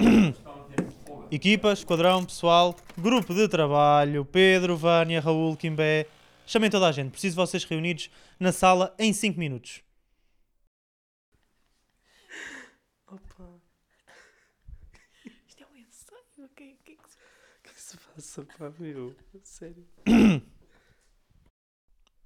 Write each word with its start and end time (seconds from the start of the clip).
Equipa, 1.30 1.72
esquadrão, 1.72 2.24
pessoal, 2.24 2.74
grupo 2.96 3.34
de 3.34 3.46
trabalho, 3.48 4.24
Pedro, 4.24 4.76
Vânia, 4.76 5.20
Raul, 5.20 5.56
Quimbé. 5.56 6.06
Chamem 6.46 6.70
toda 6.70 6.88
a 6.88 6.92
gente. 6.92 7.10
Preciso 7.12 7.34
de 7.34 7.36
vocês 7.36 7.64
reunidos 7.64 8.10
na 8.38 8.50
sala 8.50 8.94
em 8.98 9.12
5 9.12 9.38
minutos. 9.38 9.82
Opa. 13.06 13.60
Isto 15.46 15.62
é 15.62 15.66
um 15.66 15.76
ensaio. 15.76 16.20
O 16.38 16.48
que, 16.48 16.76
que, 16.84 16.92
é 16.92 16.96
que, 16.96 17.02
que 17.62 17.70
é 17.70 17.72
que 17.72 17.80
se 17.80 17.96
passa, 17.98 18.46
pá, 18.58 18.72
meu? 18.78 19.14
Sério. 19.44 19.86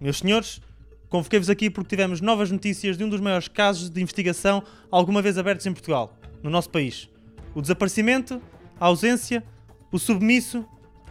Meus 0.01 0.19
senhores, 0.19 0.61
convoquei-vos 1.09 1.49
aqui 1.49 1.71
porque 1.71 1.91
tivemos 1.91 2.21
novas 2.21 2.51
notícias 2.51 2.97
de 2.97 3.05
um 3.05 3.09
dos 3.09 3.21
maiores 3.21 3.49
casos 3.49 3.91
de 3.91 4.03
investigação 4.03 4.65
alguma 4.91 5.23
vez 5.23 5.39
abertos 5.39 5.67
em 5.67 5.73
Portugal, 5.73 6.19
no 6.43 6.51
nosso 6.51 6.69
país. 6.71 7.09
O 7.55 7.61
desaparecimento, 7.63 8.43
a 8.81 8.87
ausência, 8.87 9.45
o 9.93 9.99
submisso, 9.99 10.67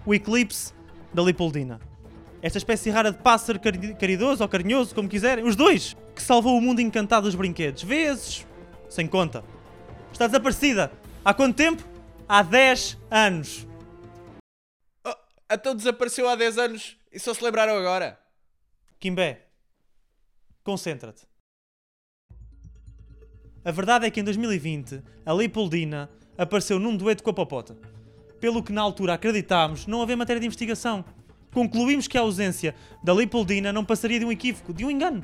o 0.05 0.13
eclipse 0.13 0.73
da 1.13 1.21
Lipoldina. 1.23 1.79
Esta 2.41 2.57
espécie 2.57 2.89
rara 2.89 3.11
de 3.11 3.19
pássaro 3.19 3.59
cari- 3.59 3.95
caridoso 3.95 4.43
ou 4.43 4.49
carinhoso, 4.49 4.93
como 4.93 5.07
quiserem, 5.07 5.45
os 5.45 5.55
dois, 5.55 5.95
que 6.13 6.21
salvou 6.21 6.57
o 6.57 6.61
mundo 6.61 6.81
encantado 6.81 7.25
dos 7.25 7.35
brinquedos, 7.35 7.83
vezes 7.83 8.45
sem 8.89 9.07
conta. 9.07 9.43
Está 10.11 10.27
desaparecida. 10.27 10.91
Há 11.23 11.33
quanto 11.33 11.55
tempo? 11.55 11.81
Há 12.27 12.43
10 12.43 12.97
anos. 13.09 13.65
Oh, 15.05 15.15
então 15.51 15.73
desapareceu 15.75 16.27
há 16.27 16.35
10 16.35 16.57
anos 16.57 16.97
e 17.11 17.17
só 17.19 17.33
se 17.33 17.43
lembraram 17.43 17.77
agora. 17.77 18.19
Kimbé, 18.99 19.47
concentra-te. 20.63 21.25
A 23.65 23.71
verdade 23.71 24.05
é 24.05 24.11
que 24.11 24.19
em 24.19 24.23
2020 24.23 25.01
a 25.25 25.33
Leopoldina 25.33 26.09
apareceu 26.37 26.79
num 26.79 26.95
dueto 26.95 27.23
com 27.23 27.29
a 27.29 27.33
Popota. 27.33 27.77
Pelo 28.39 28.63
que 28.63 28.73
na 28.73 28.81
altura 28.81 29.13
acreditámos 29.13 29.87
não 29.87 30.01
haver 30.01 30.17
matéria 30.17 30.39
de 30.39 30.45
investigação. 30.45 31.05
Concluímos 31.53 32.07
que 32.07 32.17
a 32.17 32.21
ausência 32.21 32.75
da 33.03 33.13
Leopoldina 33.13 33.71
não 33.71 33.85
passaria 33.85 34.19
de 34.19 34.25
um 34.25 34.31
equívoco, 34.31 34.73
de 34.73 34.83
um 34.83 34.91
engano, 34.91 35.23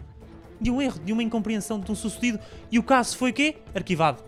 de 0.62 0.70
um 0.70 0.82
erro, 0.82 1.00
de 1.00 1.12
uma 1.12 1.24
incompreensão 1.24 1.80
de 1.80 1.92
um 1.92 1.96
sucedido 1.96 2.40
e 2.72 2.78
o 2.78 2.84
caso 2.84 3.18
foi 3.18 3.34
quê? 3.34 3.58
Arquivado. 3.74 4.24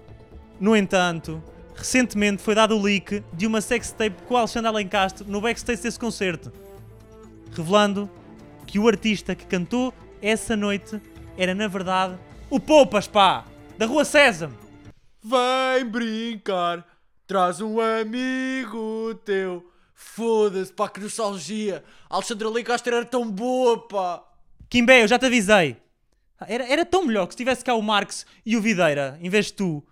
No 0.59 0.75
entanto, 0.75 1.41
recentemente 1.75 2.41
foi 2.41 2.55
dado 2.55 2.75
o 2.75 2.81
leak 2.81 3.23
de 3.33 3.47
uma 3.47 3.61
sextape 3.61 4.23
com 4.27 4.33
o 4.33 4.37
Alexandre 4.37 4.67
Alencastro 4.67 5.27
no 5.27 5.41
backstage 5.41 5.81
desse 5.81 5.99
concerto, 5.99 6.51
revelando 7.51 8.09
que 8.65 8.79
o 8.79 8.87
artista 8.87 9.35
que 9.35 9.45
cantou 9.45 9.93
essa 10.21 10.55
noite 10.55 11.01
era 11.37 11.53
na 11.53 11.67
verdade 11.67 12.17
o 12.49 12.59
Poupas, 12.59 13.07
pá! 13.07 13.45
Da 13.77 13.85
Rua 13.85 14.03
Sésamo! 14.03 14.70
Vem 15.23 15.85
brincar, 15.85 16.83
traz 17.27 17.61
um 17.61 17.79
amigo 17.79 19.13
teu. 19.23 19.71
Foda-se, 19.93 20.73
pá, 20.73 20.89
que 20.89 20.99
nostalgia. 20.99 21.83
Alexandra 22.09 22.49
Leicastre 22.49 22.95
era 22.95 23.05
tão 23.05 23.29
boa, 23.29 23.87
pá. 23.87 24.23
Kimbé, 24.67 25.03
eu 25.03 25.07
já 25.07 25.19
te 25.19 25.27
avisei! 25.27 25.77
Era, 26.47 26.65
era 26.65 26.83
tão 26.83 27.05
melhor 27.05 27.27
que 27.27 27.33
se 27.33 27.37
tivesse 27.37 27.63
cá 27.63 27.75
o 27.75 27.83
Marx 27.83 28.25
e 28.43 28.57
o 28.57 28.61
Videira, 28.61 29.19
em 29.21 29.29
vez 29.29 29.47
de 29.47 29.53
tu. 29.53 29.83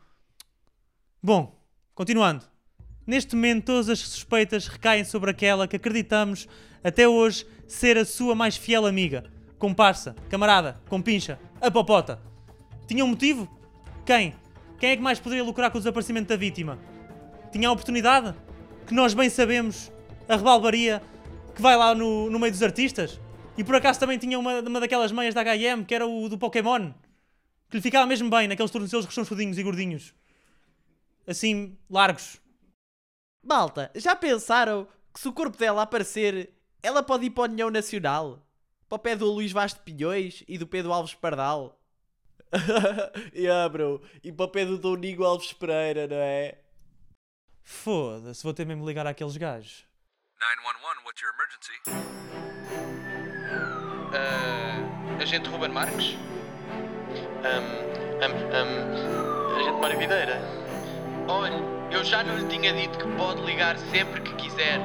Bom, 1.22 1.56
continuando. 1.94 2.46
Neste 3.06 3.36
momento, 3.36 3.66
todas 3.66 3.88
as 3.88 4.00
suspeitas 4.00 4.68
recaem 4.68 5.04
sobre 5.04 5.30
aquela 5.30 5.68
que 5.68 5.76
acreditamos 5.76 6.48
até 6.84 7.08
hoje 7.08 7.46
ser 7.68 7.98
a 7.98 8.06
sua 8.06 8.34
mais 8.34 8.58
fiel 8.58 8.86
amiga, 8.86 9.32
comparsa, 9.60 10.16
camarada, 10.28 10.82
compincha, 10.90 11.40
a 11.62 11.70
popota. 11.70 12.20
Tinha 12.88 13.06
um 13.06 13.10
motivo? 13.10 13.48
Quem? 14.04 14.34
Quem 14.80 14.92
é 14.92 14.96
que 14.96 15.02
mais 15.02 15.20
poderia 15.20 15.44
lucrar 15.44 15.70
com 15.70 15.78
o 15.78 15.82
desaparecimento 15.82 16.30
da 16.30 16.38
vítima? 16.38 16.80
Tinha 17.52 17.68
a 17.68 17.72
oportunidade? 17.72 18.34
Que 18.88 18.94
nós 18.94 19.14
bem 19.14 19.30
sabemos, 19.30 19.92
a 20.28 20.38
rebalbaria 20.38 21.02
que 21.54 21.62
vai 21.62 21.76
lá 21.76 21.94
no, 21.94 22.30
no 22.30 22.40
meio 22.40 22.54
dos 22.54 22.64
artistas? 22.64 23.20
E 23.58 23.64
por 23.64 23.76
acaso 23.76 24.00
também 24.00 24.18
tinha 24.18 24.40
uma, 24.40 24.62
uma 24.62 24.80
daquelas 24.80 25.12
meias 25.12 25.34
da 25.34 25.42
H&M, 25.42 25.84
que 25.84 25.94
era 25.94 26.08
o 26.08 26.30
do 26.30 26.38
Pokémon, 26.38 26.94
que 27.70 27.76
lhe 27.76 27.82
ficava 27.82 28.08
mesmo 28.08 28.30
bem, 28.30 28.48
naqueles 28.48 28.72
tornozelos 28.72 29.06
rechonchudinhos 29.06 29.58
e 29.58 29.64
gordinhos. 29.64 30.14
Assim, 31.28 31.78
largos. 31.90 32.40
Malta, 33.44 33.92
já 33.96 34.16
pensaram 34.16 34.88
que 35.14 35.20
se 35.20 35.28
o 35.28 35.34
corpo 35.34 35.58
dela 35.58 35.82
aparecer, 35.82 36.54
ela 36.82 37.04
pode 37.04 37.26
ir 37.26 37.32
para 37.32 37.44
a 37.44 37.52
União 37.52 37.70
Nacional? 37.70 38.48
Para 38.88 38.96
o 38.96 39.00
pé 39.00 39.16
do 39.16 39.26
Luís 39.26 39.52
Vaz 39.52 39.74
de 39.74 39.82
Pinhões 39.82 40.44
e 40.48 40.58
do 40.58 40.66
Pedro 40.66 40.94
Alves 40.94 41.14
Pardal? 41.14 41.79
Yeah, 43.34 43.68
bro. 43.72 44.02
E 44.24 44.32
para 44.32 44.46
o 44.46 44.50
pé 44.50 44.66
do 44.66 44.78
Domingo 44.78 45.24
Alves 45.24 45.54
Pereira, 45.54 46.08
não 46.08 46.18
é? 46.18 46.58
Foda-se, 47.64 48.44
vou 48.44 48.54
ter 48.54 48.66
mesmo 48.66 48.82
de 48.84 48.88
ligar 48.88 49.06
àqueles 49.06 49.38
gajos. 49.38 49.86
911, 50.40 51.06
what's 51.06 51.22
your 51.22 51.34
emergency? 51.36 51.74
Uh, 54.10 55.22
agente 55.22 55.50
Ruben 55.50 55.72
Marques? 55.72 56.16
Um, 57.44 57.90
um, 58.26 58.34
um, 58.56 59.56
agente 59.56 59.82
Mário 59.82 60.00
Videira. 60.00 60.42
Olha, 61.28 61.62
eu 61.92 62.04
já 62.04 62.24
não 62.24 62.38
lhe 62.38 62.48
tinha 62.48 62.74
dito 62.74 62.98
que 62.98 63.08
pode 63.18 63.42
ligar 63.44 63.78
sempre 63.78 64.22
que 64.22 64.34
quiser. 64.36 64.80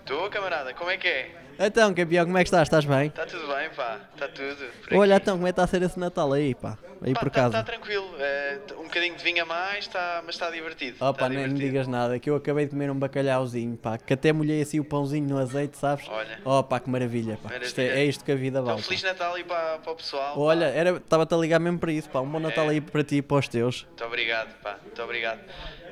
Estou, 0.00 0.28
camarada, 0.30 0.74
como 0.74 0.90
é 0.90 0.96
que 0.96 1.06
é? 1.08 1.30
Então, 1.58 1.92
campeão, 1.94 2.24
como 2.24 2.38
é 2.38 2.42
que 2.42 2.48
estás? 2.48 2.62
Estás 2.66 2.84
bem? 2.84 3.06
Está 3.08 3.24
tudo 3.26 3.46
bem, 3.46 3.68
pá? 3.70 4.00
Está 4.14 4.26
tudo. 4.26 4.66
Olha, 4.92 5.16
então, 5.16 5.34
como 5.36 5.46
é 5.46 5.50
que 5.50 5.52
está 5.52 5.64
a 5.64 5.66
ser 5.66 5.82
esse 5.82 5.98
Natal 5.98 6.32
aí, 6.32 6.54
pá? 6.54 6.76
Aí 7.04 7.12
Pá, 7.14 7.20
por 7.20 7.30
tá, 7.30 7.40
casa. 7.42 7.52
tá 7.58 7.62
tranquilo. 7.62 8.08
é, 8.18 8.58
um 8.78 8.84
bocadinho 8.84 9.14
de 9.16 9.22
vinho 9.22 9.42
a 9.42 9.46
mais, 9.46 9.86
tá, 9.86 10.22
mas 10.24 10.34
está 10.34 10.50
divertido. 10.50 10.96
Oh, 11.00 11.12
tá 11.12 11.14
pá, 11.14 11.28
nem 11.28 11.46
me 11.46 11.54
digas 11.54 11.86
nada, 11.86 12.18
que 12.18 12.30
eu 12.30 12.36
acabei 12.36 12.64
de 12.64 12.70
comer 12.70 12.90
um 12.90 12.98
bacalhauzinho, 12.98 13.76
pá, 13.76 13.98
que 13.98 14.12
até 14.14 14.32
molhei 14.32 14.62
assim 14.62 14.80
o 14.80 14.84
pãozinho 14.84 15.28
no 15.28 15.38
azeite, 15.38 15.76
sabes? 15.76 16.08
Olha. 16.08 16.38
Oh, 16.44 16.62
pá, 16.64 16.80
que 16.80 16.88
maravilha, 16.90 17.38
pá. 17.42 17.50
Isto 17.60 17.80
é, 17.80 17.84
Maravilha. 17.84 18.02
é 18.02 18.04
isto 18.08 18.24
que 18.24 18.32
a 18.32 18.36
vida 18.36 18.58
Então, 18.60 18.64
vale. 18.64 18.78
pá. 18.78 18.84
Feliz 18.88 19.02
Natal 19.02 19.34
aí 19.34 19.44
para, 19.44 19.78
para 19.78 19.92
o 19.92 19.96
pessoal. 19.96 20.38
Olha, 20.40 20.96
estava-te 20.96 21.34
a 21.34 21.36
ligar 21.36 21.60
mesmo 21.60 21.78
para 21.78 21.92
isso, 21.92 22.08
pá. 22.08 22.20
Um 22.20 22.28
bom 22.28 22.40
Natal 22.40 22.66
É. 22.66 22.70
aí 22.70 22.80
para 22.80 23.04
ti 23.04 23.16
e 23.16 23.22
para 23.22 23.36
os 23.36 23.46
teus. 23.48 23.84
Muito 23.84 24.04
obrigado, 24.04 24.54
pá. 24.62 24.78
Muito 24.82 25.02
obrigado. 25.02 25.40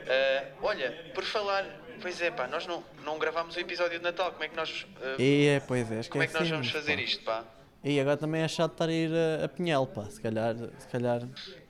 Eh, 0.06 0.44
olha, 0.62 0.94
por 1.15 1.22
falar, 1.25 1.65
pois 2.00 2.21
é, 2.21 2.31
pá, 2.31 2.47
nós 2.47 2.66
não, 2.66 2.83
não 3.05 3.19
gravámos 3.19 3.55
o 3.56 3.61
episódio 3.61 3.99
de 3.99 4.05
Natal. 4.05 4.31
Como 4.33 4.44
é 4.44 4.49
que 4.49 4.56
nós, 4.56 4.87
eh, 5.03 5.16
E 5.19 5.47
é, 5.49 5.61
pois 5.61 5.91
é, 5.93 6.03
como 6.09 6.22
é 6.22 6.27
que 6.27 6.34
nós 6.34 6.49
vamos 6.49 6.71
fazer 6.71 6.97
pá. 6.97 7.03
isto, 7.03 7.25
pá? 7.25 7.44
E 7.83 7.99
agora 7.99 8.16
também 8.16 8.43
é 8.43 8.49
chato 8.49 8.72
estar 8.72 8.88
a 8.88 8.93
ir 8.93 9.11
a, 9.41 9.44
a 9.44 9.49
Pinhel, 9.49 9.87
pá. 9.87 10.05
Se 10.05 10.21
calhar, 10.21 10.55
se 10.78 10.88
calhar. 10.88 11.22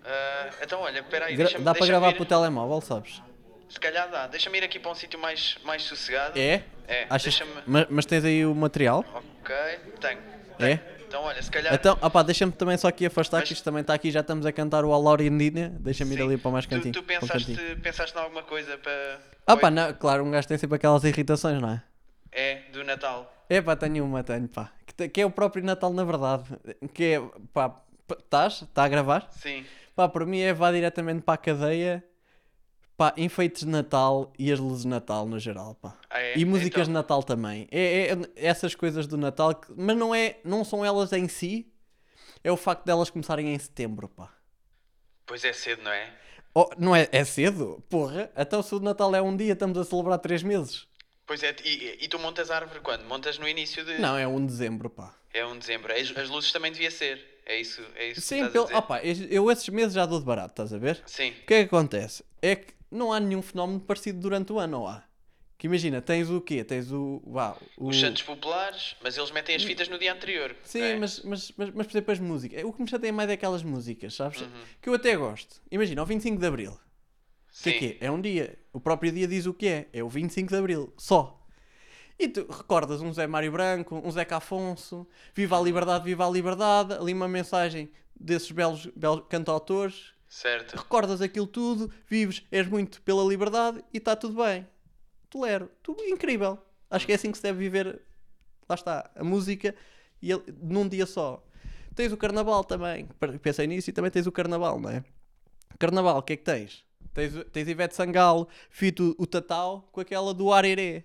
Eh, 0.04 0.50
então, 0.62 0.80
olha, 0.80 1.00
espera 1.00 1.26
aí. 1.26 1.34
Gra- 1.36 1.44
deixa-me- 1.44 1.64
dá 1.64 1.74
para 1.74 1.86
gravar 1.86 2.10
ir- 2.10 2.14
pelo 2.14 2.26
telemóvel, 2.26 2.80
sabes? 2.80 3.22
Se 3.68 3.78
calhar 3.78 4.10
dá. 4.10 4.26
Deixa-me 4.26 4.58
ir 4.58 4.64
aqui 4.64 4.78
para 4.80 4.90
um 4.90 4.94
sítio 4.94 5.18
mais, 5.20 5.56
mais 5.64 5.82
sossegado. 5.82 6.38
É? 6.38 6.64
É, 6.88 7.06
Achas... 7.08 7.40
mas, 7.66 7.86
mas 7.88 8.04
tens 8.06 8.24
aí 8.24 8.44
o 8.44 8.52
material? 8.54 9.04
Ok, 9.14 9.54
tenho. 10.00 10.18
É? 10.58 10.78
Então, 11.10 11.24
olha, 11.24 11.42
se 11.42 11.50
calhar. 11.50 11.74
Então, 11.74 11.98
opá, 12.00 12.22
deixa-me 12.22 12.52
também 12.52 12.76
só 12.78 12.86
aqui 12.86 13.04
afastar, 13.04 13.38
Mas- 13.40 13.48
que 13.48 13.54
isto 13.54 13.64
também 13.64 13.80
está 13.80 13.92
aqui, 13.94 14.12
já 14.12 14.20
estamos 14.20 14.46
a 14.46 14.52
cantar 14.52 14.84
o 14.84 14.92
Alaura 14.94 15.24
Indínia. 15.24 15.68
Deixa-me 15.80 16.14
ir 16.14 16.22
ali 16.22 16.38
para 16.38 16.52
mais 16.52 16.66
Tu- 16.66 16.68
cantinho. 16.70 16.94
Tu, 16.94 17.00
um 17.00 17.02
pensaste, 17.02 17.52
cantinho. 17.56 17.80
pensaste 17.80 18.16
em 18.16 18.20
alguma 18.20 18.44
coisa 18.44 18.78
para. 18.78 19.18
Ah 19.44 19.56
pá, 19.56 19.72
não, 19.72 19.92
claro, 19.92 20.24
um 20.24 20.30
gajo 20.30 20.46
tem 20.46 20.56
sempre 20.56 20.76
aquelas 20.76 21.02
irritações, 21.02 21.60
não 21.60 21.70
é? 21.70 21.82
É, 22.30 22.62
do 22.72 22.84
Natal. 22.84 23.28
É 23.48 23.60
pá, 23.60 23.74
tenho 23.74 24.04
uma, 24.04 24.22
tenho 24.22 24.46
pá. 24.46 24.70
Que, 24.96 25.08
que 25.08 25.20
é 25.20 25.26
o 25.26 25.32
próprio 25.32 25.64
Natal 25.64 25.92
na 25.92 26.04
verdade. 26.04 26.44
Que 26.94 27.04
é, 27.14 27.22
pá, 27.52 27.74
estás? 28.16 28.62
Está 28.62 28.84
a 28.84 28.88
gravar? 28.88 29.26
Sim. 29.32 29.66
Pá, 29.96 30.08
para 30.08 30.24
mim 30.24 30.38
é 30.38 30.54
vá 30.54 30.70
diretamente 30.70 31.22
para 31.22 31.34
a 31.34 31.38
cadeia. 31.38 32.04
Pá, 33.00 33.14
enfeites 33.16 33.62
de 33.62 33.68
Natal 33.68 34.30
e 34.38 34.52
as 34.52 34.58
luzes 34.58 34.82
de 34.82 34.88
Natal 34.88 35.24
no 35.24 35.38
geral, 35.38 35.74
pá. 35.74 35.96
Ah, 36.10 36.20
é? 36.20 36.36
E 36.36 36.44
músicas 36.44 36.82
de 36.86 36.90
Então- 36.90 37.00
Natal 37.00 37.22
também. 37.22 37.66
É, 37.70 38.08
é- 38.12 38.16
essas 38.36 38.74
coisas 38.74 39.06
do 39.06 39.16
Natal, 39.16 39.54
que- 39.54 39.72
mas 39.74 39.96
não, 39.96 40.14
é, 40.14 40.36
não 40.44 40.62
são 40.66 40.84
elas 40.84 41.10
em 41.14 41.26
si, 41.26 41.66
é 42.44 42.52
o 42.52 42.58
facto 42.58 42.84
delas 42.84 43.08
começarem 43.08 43.54
em 43.54 43.58
setembro, 43.58 44.06
pá. 44.06 44.30
Pois 45.24 45.42
é 45.46 45.52
cedo, 45.54 45.80
não 45.82 45.90
é? 45.90 46.12
Oh, 46.54 46.68
não 46.76 46.94
é, 46.94 47.08
é 47.10 47.24
cedo? 47.24 47.82
Porra, 47.88 48.30
então 48.36 48.62
se 48.62 48.74
o 48.74 48.80
Natal 48.80 49.14
é 49.14 49.22
um 49.22 49.34
dia, 49.34 49.54
estamos 49.54 49.78
a 49.78 49.84
celebrar 49.84 50.18
três 50.18 50.42
meses. 50.42 50.86
Pois 51.24 51.42
é, 51.42 51.56
e, 51.64 52.04
e 52.04 52.06
tu 52.06 52.18
montas 52.18 52.50
a 52.50 52.56
árvore 52.56 52.80
quando? 52.80 53.04
Montas 53.06 53.38
no 53.38 53.48
início 53.48 53.82
de. 53.82 53.96
Não, 53.98 54.14
é 54.18 54.28
1 54.28 54.40
de 54.40 54.46
dezembro, 54.48 54.90
pá. 54.90 55.14
É 55.32 55.42
1 55.42 55.52
de 55.54 55.58
dezembro. 55.60 55.90
As, 55.90 56.14
as 56.18 56.28
luzes 56.28 56.52
também 56.52 56.70
devia 56.70 56.90
ser. 56.90 57.40
É 57.46 57.58
isso, 57.58 57.80
é 57.96 58.08
isso 58.08 58.20
que 58.20 58.26
Sim, 58.26 58.34
estás 58.44 58.50
a 58.50 58.52
pelo... 58.52 58.64
dizer? 58.66 58.76
opa, 58.76 59.00
eu 59.02 59.50
esses 59.50 59.68
meses 59.70 59.94
já 59.94 60.04
dou 60.04 60.20
de 60.20 60.26
barato, 60.26 60.50
estás 60.52 60.70
a 60.74 60.76
ver? 60.76 61.02
Sim. 61.06 61.30
O 61.30 61.46
que 61.46 61.54
é 61.54 61.60
que 61.60 61.74
acontece? 61.74 62.22
É 62.42 62.56
que 62.56 62.78
não 62.90 63.12
há 63.12 63.20
nenhum 63.20 63.42
fenómeno 63.42 63.80
parecido 63.80 64.20
durante 64.20 64.52
o 64.52 64.58
ano, 64.58 64.80
ou 64.80 64.88
há? 64.88 65.04
Que 65.60 65.66
imagina, 65.66 66.00
tens 66.00 66.30
o 66.30 66.40
quê? 66.40 66.64
Tens 66.64 66.90
o. 66.90 67.22
Vá, 67.26 67.54
o... 67.76 67.88
Os 67.88 68.00
Santos 68.00 68.22
Populares, 68.22 68.96
mas 69.02 69.18
eles 69.18 69.30
metem 69.30 69.54
as 69.54 69.62
fitas 69.62 69.88
no 69.88 69.98
dia 69.98 70.10
anterior. 70.10 70.56
Sim, 70.64 70.80
é? 70.80 70.96
mas, 70.96 71.22
mas, 71.22 71.52
mas, 71.54 71.70
mas, 71.70 71.86
por 71.86 71.92
exemplo, 71.92 72.12
as 72.12 72.18
músicas. 72.18 72.64
O 72.64 72.72
que 72.72 72.80
me 72.80 72.88
chateia 72.88 73.12
mais 73.12 73.28
é 73.28 73.34
aquelas 73.34 73.62
músicas, 73.62 74.14
sabes? 74.14 74.40
Uhum. 74.40 74.48
Que 74.80 74.88
eu 74.88 74.94
até 74.94 75.14
gosto. 75.14 75.60
Imagina, 75.70 76.02
o 76.02 76.06
25 76.06 76.40
de 76.40 76.46
Abril. 76.46 76.80
Que 77.62 77.68
é 77.68 77.72
Sim. 77.72 77.78
que 77.78 77.98
é? 78.00 78.06
É 78.06 78.10
um 78.10 78.20
dia. 78.22 78.58
O 78.72 78.80
próprio 78.80 79.12
dia 79.12 79.28
diz 79.28 79.44
o 79.44 79.52
que 79.52 79.68
é. 79.68 79.88
É 79.92 80.02
o 80.02 80.08
25 80.08 80.48
de 80.48 80.56
Abril. 80.56 80.94
Só. 80.96 81.46
E 82.18 82.26
tu 82.26 82.46
recordas 82.50 83.02
um 83.02 83.12
Zé 83.12 83.26
Mário 83.26 83.52
Branco, 83.52 84.00
um 84.02 84.10
Zeca 84.10 84.38
Afonso, 84.38 85.06
Viva 85.34 85.58
a 85.58 85.60
Liberdade, 85.60 86.04
Viva 86.04 86.26
a 86.26 86.30
Liberdade, 86.30 86.94
ali 86.94 87.12
uma 87.12 87.28
mensagem 87.28 87.90
desses 88.18 88.50
belos, 88.50 88.86
belos 88.96 89.24
cantautores. 89.28 90.14
Certo. 90.30 90.76
Recordas 90.76 91.20
aquilo 91.20 91.46
tudo, 91.46 91.92
vives, 92.06 92.46
és 92.52 92.66
muito 92.68 93.02
pela 93.02 93.24
liberdade 93.24 93.84
e 93.92 93.98
está 93.98 94.14
tudo 94.14 94.40
bem. 94.42 94.64
Tolero. 95.28 95.68
Tu, 95.82 95.96
incrível. 96.06 96.56
Acho 96.88 97.04
que 97.04 97.10
é 97.12 97.16
assim 97.16 97.32
que 97.32 97.36
se 97.36 97.42
deve 97.42 97.58
viver. 97.58 98.00
Lá 98.68 98.76
está, 98.76 99.10
a 99.16 99.24
música 99.24 99.74
e 100.22 100.30
ele- 100.30 100.44
num 100.62 100.88
dia 100.88 101.04
só. 101.04 101.44
Tens 101.96 102.12
o 102.12 102.16
carnaval 102.16 102.62
também. 102.62 103.08
Pensei 103.42 103.66
nisso 103.66 103.90
e 103.90 103.92
também 103.92 104.10
tens 104.10 104.28
o 104.28 104.32
carnaval, 104.32 104.78
não 104.78 104.88
é? 104.88 105.04
Carnaval, 105.80 106.18
o 106.18 106.22
que 106.22 106.34
é 106.34 106.36
que 106.36 106.44
tens? 106.44 106.84
Tens, 107.12 107.32
tens 107.52 107.66
Ivete 107.68 107.96
Sangalo, 107.96 108.48
Fito 108.70 109.16
o 109.18 109.26
Tatau 109.26 109.88
com 109.90 110.00
aquela 110.00 110.32
do 110.32 110.52
Arerê. 110.52 111.04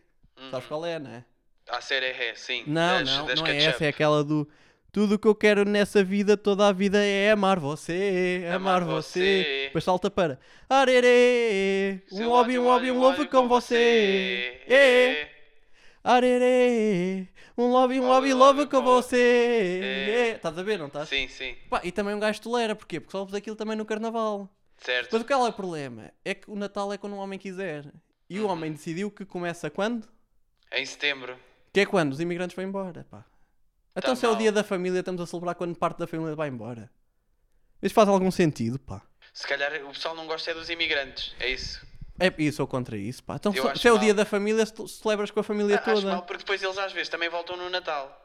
Sabes 0.52 0.68
qual 0.68 0.86
é, 0.86 1.00
não 1.00 1.10
é? 1.10 1.26
A 1.68 1.80
é, 1.96 2.36
sim. 2.36 2.64
Não, 2.68 3.00
das, 3.00 3.10
não, 3.10 3.26
das 3.26 3.40
não 3.40 3.48
é 3.48 3.58
essa, 3.64 3.86
é 3.86 3.88
aquela 3.88 4.24
do 4.24 4.48
Tudo 4.96 5.16
o 5.16 5.20
que 5.20 5.28
eu 5.28 5.36
quero 5.36 5.66
nessa 5.66 6.02
vida, 6.02 6.38
toda 6.38 6.70
a 6.70 6.72
vida 6.72 7.04
é 7.04 7.30
amar 7.30 7.60
você, 7.60 8.46
amar, 8.48 8.82
Amar 8.82 8.86
você. 8.86 9.20
você. 9.44 9.64
Depois 9.66 9.84
salta 9.84 10.10
para 10.10 10.40
Arerê, 10.70 12.02
um 12.14 12.16
Seu 12.16 12.30
lobby, 12.30 12.58
um 12.58 12.64
lobby, 12.64 12.92
um 12.92 13.00
love 13.02 13.28
com 13.28 13.46
você. 13.46 14.62
É. 14.66 15.28
Arerê, 16.02 17.28
um 17.58 17.68
lobby, 17.68 18.00
um 18.00 18.08
lobby, 18.08 18.34
love 18.34 18.68
com 18.68 18.82
você. 18.82 19.82
É. 19.84 20.10
É. 20.30 20.30
Estás 20.38 20.58
a 20.58 20.64
ver, 20.64 20.80
não 20.80 20.88
estás? 20.88 21.10
Sim, 21.10 21.28
sim. 21.28 21.58
Pá, 21.70 21.82
e 21.84 21.92
também 21.92 22.16
um 22.16 22.20
gajo 22.22 22.42
tolera, 22.42 22.74
porquê? 22.74 23.02
Porque 23.02 23.12
só 23.12 23.20
ouves 23.20 23.36
aquilo 23.36 23.58
também 23.58 23.76
no 23.76 23.84
carnaval. 23.84 24.50
Certo. 24.78 25.10
Mas 25.12 25.22
o 25.22 25.26
que 25.26 25.34
é 25.34 25.36
o 25.36 25.52
problema? 25.52 26.10
É 26.24 26.34
que 26.34 26.50
o 26.50 26.56
Natal 26.56 26.94
é 26.94 26.98
quando 26.98 27.18
um 27.18 27.20
homem 27.20 27.38
quiser. 27.38 27.84
E 28.30 28.40
Uhum. 28.40 28.46
o 28.46 28.50
homem 28.50 28.72
decidiu 28.72 29.12
que 29.12 29.26
começa 29.26 29.70
quando? 29.70 30.08
Em 30.72 30.86
setembro. 30.86 31.38
Que 31.74 31.82
é 31.82 31.86
quando 31.86 32.14
os 32.14 32.22
imigrantes 32.22 32.56
vão 32.56 32.64
embora, 32.64 33.06
pá. 33.12 33.26
Então 33.96 34.14
Tá 34.14 34.16
se 34.20 34.26
é 34.26 34.30
o 34.30 34.36
dia 34.36 34.52
da 34.52 34.64
família, 34.64 35.00
estamos 35.00 35.22
a 35.22 35.26
celebrar 35.26 35.56
quando 35.56 35.76
parte 35.76 35.98
da 36.00 36.08
família 36.08 36.36
vai 36.36 36.50
embora. 36.50 36.90
Isso 37.82 37.94
faz 37.94 38.08
algum 38.10 38.30
sentido, 38.32 38.78
pá. 38.80 39.02
Se 39.34 39.48
calhar 39.48 39.72
o 39.86 39.90
pessoal 39.90 40.16
não 40.16 40.26
gosta 40.28 40.52
é 40.52 40.54
dos 40.54 40.70
imigrantes. 40.70 41.34
É 41.40 41.50
isso. 41.50 41.86
É 42.20 42.34
isso, 42.38 42.58
sou 42.58 42.68
contra 42.68 42.98
isso, 42.98 43.24
pá. 43.24 43.36
Então 43.36 43.54
Eu 43.54 43.64
se, 43.64 43.70
acho 43.70 43.88
é 43.88 43.92
o 43.92 43.96
mal. 43.96 44.04
dia 44.04 44.14
da 44.14 44.26
família, 44.26 44.66
celebras 44.66 45.32
com 45.32 45.40
a 45.40 45.44
família 45.44 45.76
Ah, 45.78 45.80
Acho 45.92 46.02
toda. 46.02 46.14
mal 46.14 46.22
porque 46.24 46.40
depois 46.40 46.62
eles 46.64 46.78
às 46.78 46.92
vezes 46.94 47.10
também 47.10 47.30
voltam 47.30 47.56
no 47.58 47.70
Natal. 47.70 48.22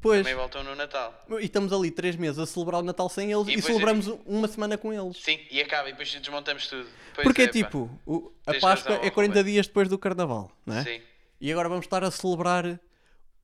Pois. 0.00 0.18
Também 0.18 0.34
voltam 0.34 0.62
no 0.62 0.74
Natal. 0.74 1.14
E 1.40 1.44
estamos 1.44 1.72
ali 1.72 1.90
três 1.90 2.16
meses 2.16 2.38
a 2.38 2.46
celebrar 2.46 2.80
o 2.80 2.84
Natal 2.84 3.08
sem 3.08 3.32
eles 3.32 3.48
E 3.48 3.54
e, 3.54 3.62
celebramos 3.62 4.06
uma 4.26 4.48
semana 4.48 4.76
com 4.76 4.92
eles. 4.92 5.16
Sim, 5.18 5.38
e 5.50 5.60
acaba 5.62 5.88
e 5.88 5.92
depois 5.92 6.10
desmontamos 6.14 6.66
tudo. 6.66 6.86
Pois 7.14 7.24
Porque 7.24 7.42
é, 7.42 7.48
tipo, 7.48 7.88
o- 8.06 8.30
a 8.46 8.52
Páscoa 8.54 8.92
razão, 8.96 9.04
é 9.06 9.10
40 9.10 9.38
Ruben. 9.38 9.52
dias 9.52 9.66
depois 9.66 9.88
do 9.88 9.98
Carnaval, 9.98 10.50
não 10.66 10.76
é? 10.76 10.84
Sim. 10.84 11.00
E 11.40 11.50
agora 11.52 11.68
vamos 11.70 11.86
estar 11.86 12.02
a 12.04 12.10
celebrar 12.10 12.78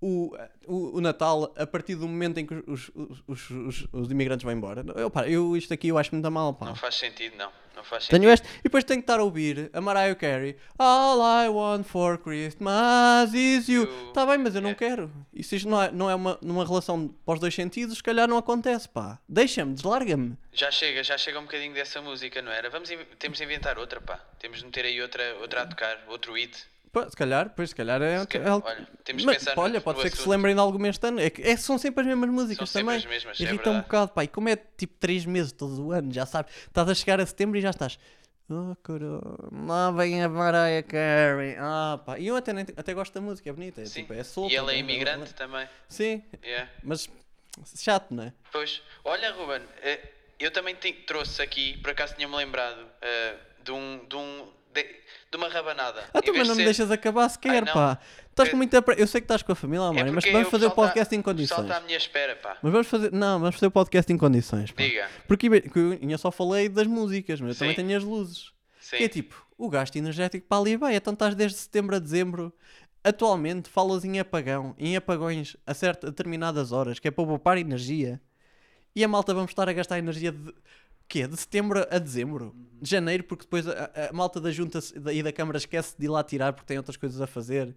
o, 0.01 0.35
o, 0.67 0.97
o 0.97 1.01
Natal 1.01 1.53
a 1.57 1.67
partir 1.67 1.95
do 1.95 2.09
momento 2.09 2.39
em 2.39 2.47
que 2.47 2.55
os, 2.67 2.91
os, 2.95 3.51
os, 3.51 3.87
os, 3.93 4.11
imigrantes 4.11 4.45
vão 4.45 4.53
embora. 4.53 4.85
Eu, 4.97 5.11
pá, 5.11 5.29
eu, 5.29 5.57
isto 5.57 5.73
aqui 5.75 5.89
eu 5.89 5.99
acho 5.99 6.15
muito 6.15 6.31
mal, 6.31 6.55
pá. 6.55 6.67
Não 6.67 6.75
faz 6.77 6.95
sentido, 6.95 7.37
não. 7.37 7.51
Não 7.77 7.85
faz 7.85 8.05
sentido. 8.05 8.21
Tenho 8.21 8.33
este. 8.33 8.49
E 8.59 8.63
depois 8.65 8.85
tenho 8.85 9.01
que 9.01 9.05
estar 9.05 9.21
a 9.21 9.23
ouvir 9.23 9.71
a 9.73 9.81
Mariah 9.81 10.15
Carey. 10.15 10.57
All 10.79 11.19
I 11.21 11.49
want 11.49 11.85
for 11.87 12.19
Christmas 12.19 13.33
is 13.35 13.69
you. 13.69 13.85
Está 14.09 14.27
bem, 14.27 14.39
mas 14.39 14.55
eu 14.55 14.61
não 14.61 14.71
É. 14.71 14.75
quero. 14.75 15.11
E 15.33 15.43
se 15.43 15.57
isto 15.57 15.69
não 15.69 15.83
é, 15.83 15.91
não 15.91 16.11
é 16.11 16.15
uma, 16.15 16.39
numa 16.43 16.65
relação 16.67 17.09
para 17.25 17.35
os 17.35 17.41
dois 17.41 17.55
sentidos, 17.55 17.97
se 17.99 18.03
calhar 18.03 18.29
não 18.29 18.37
acontece, 18.37 18.89
pá. 18.89 19.19
Deixa-me, 19.29 19.75
deslarga-me. 19.75 20.37
Já 20.53 20.71
chega, 20.71 21.03
já 21.03 21.17
chega 21.17 21.39
um 21.39 21.45
bocadinho 21.45 21.73
dessa 21.73 22.03
música, 22.03 22.43
não 22.43 22.53
era? 22.53 22.69
Vamos, 22.69 22.91
temos 23.19 23.39
de 23.39 23.45
inventar 23.45 23.79
outra, 23.79 24.01
pá. 24.01 24.19
Temos 24.39 24.59
de 24.59 24.65
meter 24.67 24.85
aí 24.85 25.01
outra, 25.01 25.37
outra 25.41 25.63
a 25.63 25.67
tocar, 25.67 26.05
outro 26.09 26.35
hit. 26.35 26.67
Se 27.09 27.17
calhar, 27.17 27.51
pois 27.55 27.69
se 27.71 27.75
calhar 27.77 28.03
é. 28.03 28.21
Se 28.21 28.27
calhar, 28.27 28.49
é 28.49 28.53
olha, 28.53 28.89
temos 29.05 29.25
Mas, 29.25 29.39
pensar 29.39 29.55
pá, 29.55 29.63
no- 29.63 29.69
olha, 29.69 29.81
pode 29.81 29.99
no 29.99 30.03
ser 30.03 30.11
que 30.11 30.17
se 30.17 30.23
assunto. 30.23 30.33
lembrem 30.33 30.55
de 30.55 30.61
alguma 30.61 30.89
este 30.89 31.07
ano. 31.07 31.21
É 31.21 31.31
que 31.31 31.41
é- 31.43 31.57
são 31.57 31.79
sempre 31.79 32.01
as 32.01 32.07
mesmas 32.09 32.31
músicas 32.31 32.73
também. 32.73 32.97
as 32.97 33.05
mesmas, 33.07 33.41
é 33.41 33.53
um 33.71 33.81
bocado, 33.81 34.11
pá. 34.13 34.25
E 34.25 34.29
como 34.29 34.49
é 34.49 34.57
tipo 34.57 34.95
3 34.99 35.25
meses 35.25 35.53
todos 35.53 35.79
o 35.79 35.93
ano, 35.93 36.13
já 36.13 36.27
sabes. 36.27 36.53
Estás 36.67 36.89
a 36.89 36.95
chegar 36.95 37.21
a 37.21 37.27
setembro 37.27 37.57
e 37.59 37.61
já 37.61 37.71
estás. 37.71 37.99
Oh, 38.53 38.75
caralho, 38.83 39.21
lá 39.69 39.93
vem 39.93 40.21
a 40.25 40.29
Mariah 40.29 40.83
Carey. 40.83 41.55
Ah, 41.61 42.01
pá. 42.05 42.19
E 42.19 42.27
eu 42.27 42.35
até, 42.35 42.51
até 42.77 42.93
gosto 42.93 43.15
da 43.15 43.21
música, 43.21 43.49
é 43.49 43.53
bonita. 43.53 43.81
É, 43.83 43.85
Sim. 43.85 44.01
tipo, 44.01 44.13
é 44.13 44.25
solta. 44.25 44.53
e 44.53 44.57
ele 44.57 44.71
é 44.71 44.73
né? 44.73 44.79
imigrante 44.81 45.33
também. 45.35 45.69
Sim, 45.89 46.25
Yeah. 46.43 46.69
mas 46.83 47.09
chato, 47.77 48.13
não 48.13 48.25
é? 48.25 48.33
Pois, 48.51 48.83
olha, 49.05 49.31
Ruben, 49.33 49.63
eh, 49.83 50.01
eu 50.41 50.51
também 50.51 50.75
te- 50.75 50.93
trouxe 50.93 51.41
aqui, 51.41 51.77
por 51.79 51.91
acaso 51.91 52.17
tinha-me 52.17 52.35
lembrado, 52.35 52.85
eh, 53.01 53.37
de 53.63 53.71
um. 53.71 54.05
De, 54.09 54.17
um 54.17 54.49
de, 54.73 54.83
de 54.83 55.37
uma 55.37 55.49
rabanada. 55.49 56.05
Ah, 56.15 56.21
tu, 56.23 56.33
mas 56.35 56.47
não 56.49 56.55
me 56.55 56.61
ser- 56.63 56.65
deixas 56.65 56.91
acabar 56.91 57.29
sequer, 57.29 57.65
não. 57.65 57.73
pá. 57.73 57.99
Estás 58.31 58.49
com 58.49 58.57
É- 58.57 58.59
muita. 58.59 58.81
pre- 58.83 59.01
Eu 59.01 59.07
sei 59.07 59.21
que 59.21 59.25
estás 59.25 59.43
com 59.43 59.53
a 59.53 59.55
família, 59.55 59.85
É 59.85 59.89
amor, 59.89 60.13
mas 60.13 60.25
vamos 60.25 60.49
fazer 60.49 60.67
o 60.67 60.71
tá- 60.71 60.75
podcast 60.77 61.15
em 61.15 61.21
condições. 61.23 61.61
está 61.63 61.77
à 61.77 61.81
minha 61.81 61.97
espera, 61.97 62.37
pá. 62.37 62.57
Mas 62.63 62.73
vamos 62.73 62.87
fazer. 62.87 63.13
Não, 63.13 63.39
vamos 63.41 63.55
fazer 63.57 63.67
o 63.67 63.71
podcast 63.71 64.13
em 64.13 64.17
condições. 64.17 64.71
Pá. 64.71 64.83
Diga. 64.83 65.09
Porque 65.27 65.47
eu 65.49 65.93
ainda 66.01 66.19
só 66.19 66.31
falei 66.31 66.69
das 66.69 66.87
músicas, 66.87 67.41
mas 67.41 67.51
eu 67.51 67.59
também 67.59 67.75
Sim. 67.77 67.87
tenho 67.87 67.99
as 67.99 68.05
luzes. 68.05 68.53
Sim. 68.81 68.97
Que 68.97 69.05
é 69.05 69.09
tipo, 69.09 69.47
o 69.59 69.69
gasto 69.69 69.97
energético 69.97 70.47
para 70.49 70.59
ali 70.59 70.77
vai. 70.77 70.95
Então 70.97 71.13
estás 71.13 71.35
desde 71.35 71.59
setembro 71.59 71.97
a 71.97 71.99
dezembro. 71.99 72.53
Atualmente 73.03 73.69
falas 73.71 74.05
em 74.05 74.19
apagão, 74.21 74.75
em 74.79 74.95
apagões 74.97 75.57
a 75.67 75.73
certas 75.73 76.11
determinadas 76.11 76.71
horas, 76.71 76.99
que 76.99 77.09
é 77.09 77.11
para 77.11 77.25
poupar 77.25 77.57
energia. 77.57 78.21
E 78.95 79.03
a 79.03 79.09
malta 79.09 79.33
vamos 79.33 79.51
estar 79.53 79.69
a 79.69 79.73
gastar 79.73 79.99
energia 79.99 80.33
de. 80.33 80.55
Quê? 81.11 81.27
De 81.27 81.37
setembro 81.37 81.85
a 81.91 81.99
dezembro? 81.99 82.55
De 82.81 82.89
janeiro, 82.89 83.25
porque 83.25 83.43
depois 83.45 83.67
a, 83.67 83.91
a- 84.09 84.13
malta 84.13 84.41
da 84.41 84.51
junta 84.53 84.79
e 85.13 85.23
da 85.25 85.33
Câmara 85.33 85.59
esquece 85.59 85.95
de 85.99 86.05
ir 86.05 86.09
lá 86.09 86.23
tirar 86.23 86.53
porque 86.53 86.69
tem 86.69 86.77
outras 86.79 86.97
coisas 86.97 87.21
a 87.21 87.27
fazer. 87.27 87.75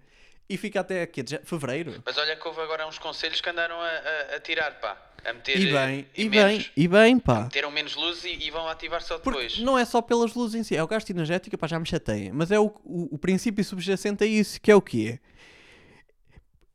E 0.48 0.56
fica 0.56 0.82
até 0.82 1.04
quê? 1.08 1.24
De 1.24 1.40
fevereiro? 1.44 2.02
Mas 2.06 2.16
olha 2.18 2.36
que 2.36 2.48
houve 2.48 2.62
agora 2.62 2.88
uns 2.88 3.00
conselhos 3.00 3.42
que 3.42 3.50
andaram 3.50 3.76
a, 3.82 3.88
a- 3.88 4.36
a 4.36 4.40
tirar, 4.40 4.80
pá. 4.80 4.96
A 5.26 5.34
meter. 5.34 5.58
E 5.58 5.70
eh, 5.70 5.74
bem, 5.74 6.08
e 6.16 6.30
menos- 6.30 6.58
bem, 6.64 6.72
e 6.78 6.88
bem, 6.88 7.18
pá. 7.20 7.42
Meteram 7.46 7.72
menos 7.72 7.96
luz 7.96 8.24
e, 8.24 8.30
e 8.36 8.52
vão 8.52 8.68
ativar 8.68 9.02
só 9.02 9.18
Porque 9.18 9.40
depois. 9.40 9.60
não 9.60 9.80
é 9.80 9.84
só 9.86 10.00
pelas 10.02 10.36
luzes 10.36 10.54
em 10.54 10.64
si, 10.64 10.76
é 10.76 10.84
o 10.84 10.88
gasto 10.88 11.10
energético, 11.10 11.58
pá, 11.58 11.66
já 11.66 11.80
me 11.80 11.88
chateia. 11.88 12.32
Mas 12.32 12.52
é 12.52 12.60
o, 12.60 12.66
o, 12.86 13.16
o 13.16 13.18
princípio 13.18 13.64
subjacente 13.66 14.24
a 14.24 14.28
isso, 14.28 14.62
que 14.62 14.70
é 14.70 14.76
o 14.76 14.82
quê? 14.82 15.20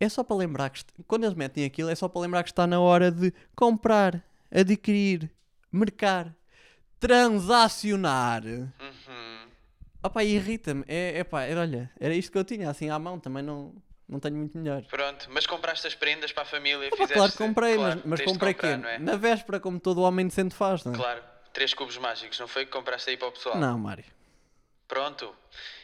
É 0.00 0.08
só 0.08 0.24
para 0.24 0.36
lembrar 0.36 0.70
que, 0.70 0.82
quando 1.06 1.24
eles 1.24 1.34
metem 1.36 1.64
aquilo, 1.64 1.88
é 1.90 1.94
só 1.94 2.08
para 2.08 2.20
lembrar 2.22 2.42
que 2.42 2.50
está 2.50 2.66
na 2.66 2.80
hora 2.80 3.10
de 3.10 3.32
comprar, 3.54 4.24
adquirir, 4.50 5.30
mercar, 5.70 6.34
transacionar. 7.00 8.42
Uhum. 8.44 9.48
Opá, 10.02 10.22
irrita-me. 10.24 10.84
É, 10.86 11.18
é 11.18 11.24
pá, 11.24 11.42
era, 11.42 11.60
olha, 11.60 11.90
era 11.98 12.14
isto 12.14 12.30
que 12.32 12.38
eu 12.38 12.44
tinha, 12.44 12.70
assim 12.70 12.88
à 12.90 12.98
mão, 12.98 13.18
também 13.18 13.42
não, 13.42 13.74
não 14.08 14.20
tenho 14.20 14.36
muito 14.36 14.56
melhor. 14.56 14.82
Pronto, 14.84 15.28
mas 15.30 15.46
compraste 15.46 15.86
as 15.86 15.94
prendas 15.94 16.32
para 16.32 16.42
a 16.44 16.46
família? 16.46 16.90
Fizeste... 16.90 17.14
claro 17.14 17.32
que 17.32 17.38
comprei, 17.38 17.74
Claro, 17.76 18.02
mas, 18.04 18.20
mas 18.20 18.30
comprei 18.32 18.54
comprar, 18.54 18.78
quê? 18.80 18.86
é? 18.88 18.98
Na 18.98 19.16
véspera, 19.16 19.58
como 19.60 19.80
todo 19.80 20.02
homem 20.02 20.26
decente 20.28 20.54
faz, 20.54 20.84
não 20.84 20.92
é? 20.92 20.96
Claro, 20.96 21.22
três 21.52 21.74
cubos 21.74 21.96
mágicos, 21.98 22.38
não 22.38 22.46
foi 22.48 22.64
que 22.64 22.70
compraste 22.72 23.10
aí 23.10 23.16
para 23.16 23.28
o 23.28 23.32
pessoal? 23.32 23.56
Não, 23.58 23.78
Mário. 23.78 24.04
Pronto. 24.86 25.34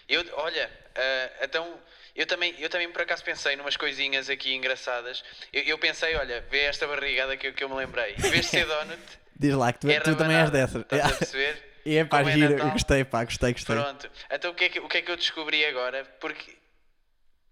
Eu, 0.09 0.25
olha, 0.35 0.71
eh, 0.95 1.33
então 1.43 1.79
eu 2.15 2.27
também, 2.27 2.55
eu 2.59 2.71
também 2.71 2.91
por 2.91 3.03
acaso 3.03 3.23
pensei 3.25 3.57
numas 3.57 3.77
coisinhas 3.77 4.31
aqui 4.31 4.55
engraçadas. 4.55 5.23
Eu, 5.53 5.63
eu 5.65 5.79
pensei, 5.79 6.15
olha, 6.17 6.41
vê 6.51 6.61
esta 6.61 6.87
barrigada 6.87 7.37
que, 7.37 7.49
eu- 7.49 7.53
que 7.53 7.65
eu 7.65 7.69
me 7.69 7.75
lembrei. 7.75 8.15
De 8.15 8.43
ser 8.43 8.65
donut, 8.69 9.03
Diz 9.39 9.55
lá 9.55 9.73
que 9.73 9.81
tu, 9.81 9.91
é 9.91 10.01
tu 10.01 10.15
também 10.17 10.37
és 10.37 10.51
dessa. 10.51 10.81
Estás 10.81 11.05
a 11.05 11.09
perceber? 11.17 11.63
E 11.85 11.97
é 11.97 12.05
pá, 12.05 12.19
Como 12.19 12.31
é 12.31 12.33
giro, 12.33 12.53
eu 12.53 12.57
Natal. 12.59 12.73
gostei, 12.73 13.05
pá, 13.05 13.25
gostei, 13.25 13.53
gostei. 13.53 13.77
Pronto. 13.77 14.11
Então 14.31 14.51
o 14.53 14.55
que, 14.55 14.65
é 14.65 14.69
que, 14.69 14.81
o 14.81 14.89
que 14.89 14.99
é 14.99 15.03
que 15.03 15.11
eu 15.11 15.17
descobri 15.17 15.65
agora? 15.67 16.05
Porque. 16.21 16.57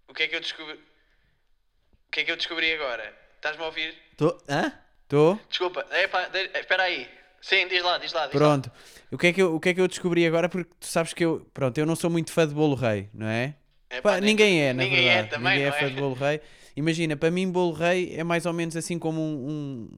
O 0.07 0.13
que 0.13 0.23
é 0.23 0.27
que 0.27 0.35
eu 0.35 0.41
descobri. 0.41 0.73
O 0.73 2.11
que 2.11 2.19
é 2.21 2.23
que 2.23 2.31
eu 2.31 2.35
descobri 2.37 2.73
agora? 2.73 3.13
Estás-me 3.35 3.61
a 3.63 3.65
ouvir? 3.67 3.95
Tô... 4.17 4.37
Hã? 4.49 4.71
Estou? 5.03 5.39
Desculpa, 5.49 5.85
epá, 5.91 6.27
de- 6.29 6.49
espera 6.57 6.83
aí. 6.83 7.07
Sim, 7.41 7.67
diz 7.67 7.83
lá, 7.83 7.97
diz 7.97 8.13
lá. 8.13 8.25
Diz 8.27 8.35
Pronto. 8.35 8.71
O 9.11 9.17
que, 9.17 9.27
é 9.27 9.33
que 9.33 9.41
eu, 9.41 9.53
o 9.55 9.59
que 9.59 9.69
é 9.69 9.73
que 9.73 9.81
eu 9.81 9.87
descobri 9.87 10.25
agora? 10.25 10.47
Porque 10.47 10.71
tu 10.79 10.87
sabes 10.87 11.13
que 11.13 11.23
eu, 11.25 11.45
pronto, 11.53 11.77
eu 11.77 11.85
não 11.85 11.95
sou 11.95 12.09
muito 12.09 12.31
fã 12.31 12.47
de 12.47 12.53
bolo 12.53 12.73
rei, 12.75 13.09
não 13.13 13.27
é? 13.27 13.53
Lá. 13.91 14.01
Pá, 14.01 14.19
ninguém 14.21 14.61
é, 14.63 14.73
na 14.73 14.83
ninguém 14.83 15.03
verdade. 15.03 15.27
é 15.27 15.29
também, 15.29 15.53
ninguém 15.53 15.69
não 15.69 15.75
é 15.77 15.79
fã 15.79 15.87
de 15.89 15.95
bolo 15.99 16.13
rei. 16.15 16.41
Imagina, 16.75 17.15
para 17.17 17.29
mim, 17.29 17.51
bolo 17.51 17.73
rei 17.73 18.15
é 18.17 18.23
mais 18.23 18.45
ou 18.45 18.53
menos 18.53 18.75
assim 18.75 18.97
como 18.97 19.19
um, 19.21 19.49
um, 19.49 19.97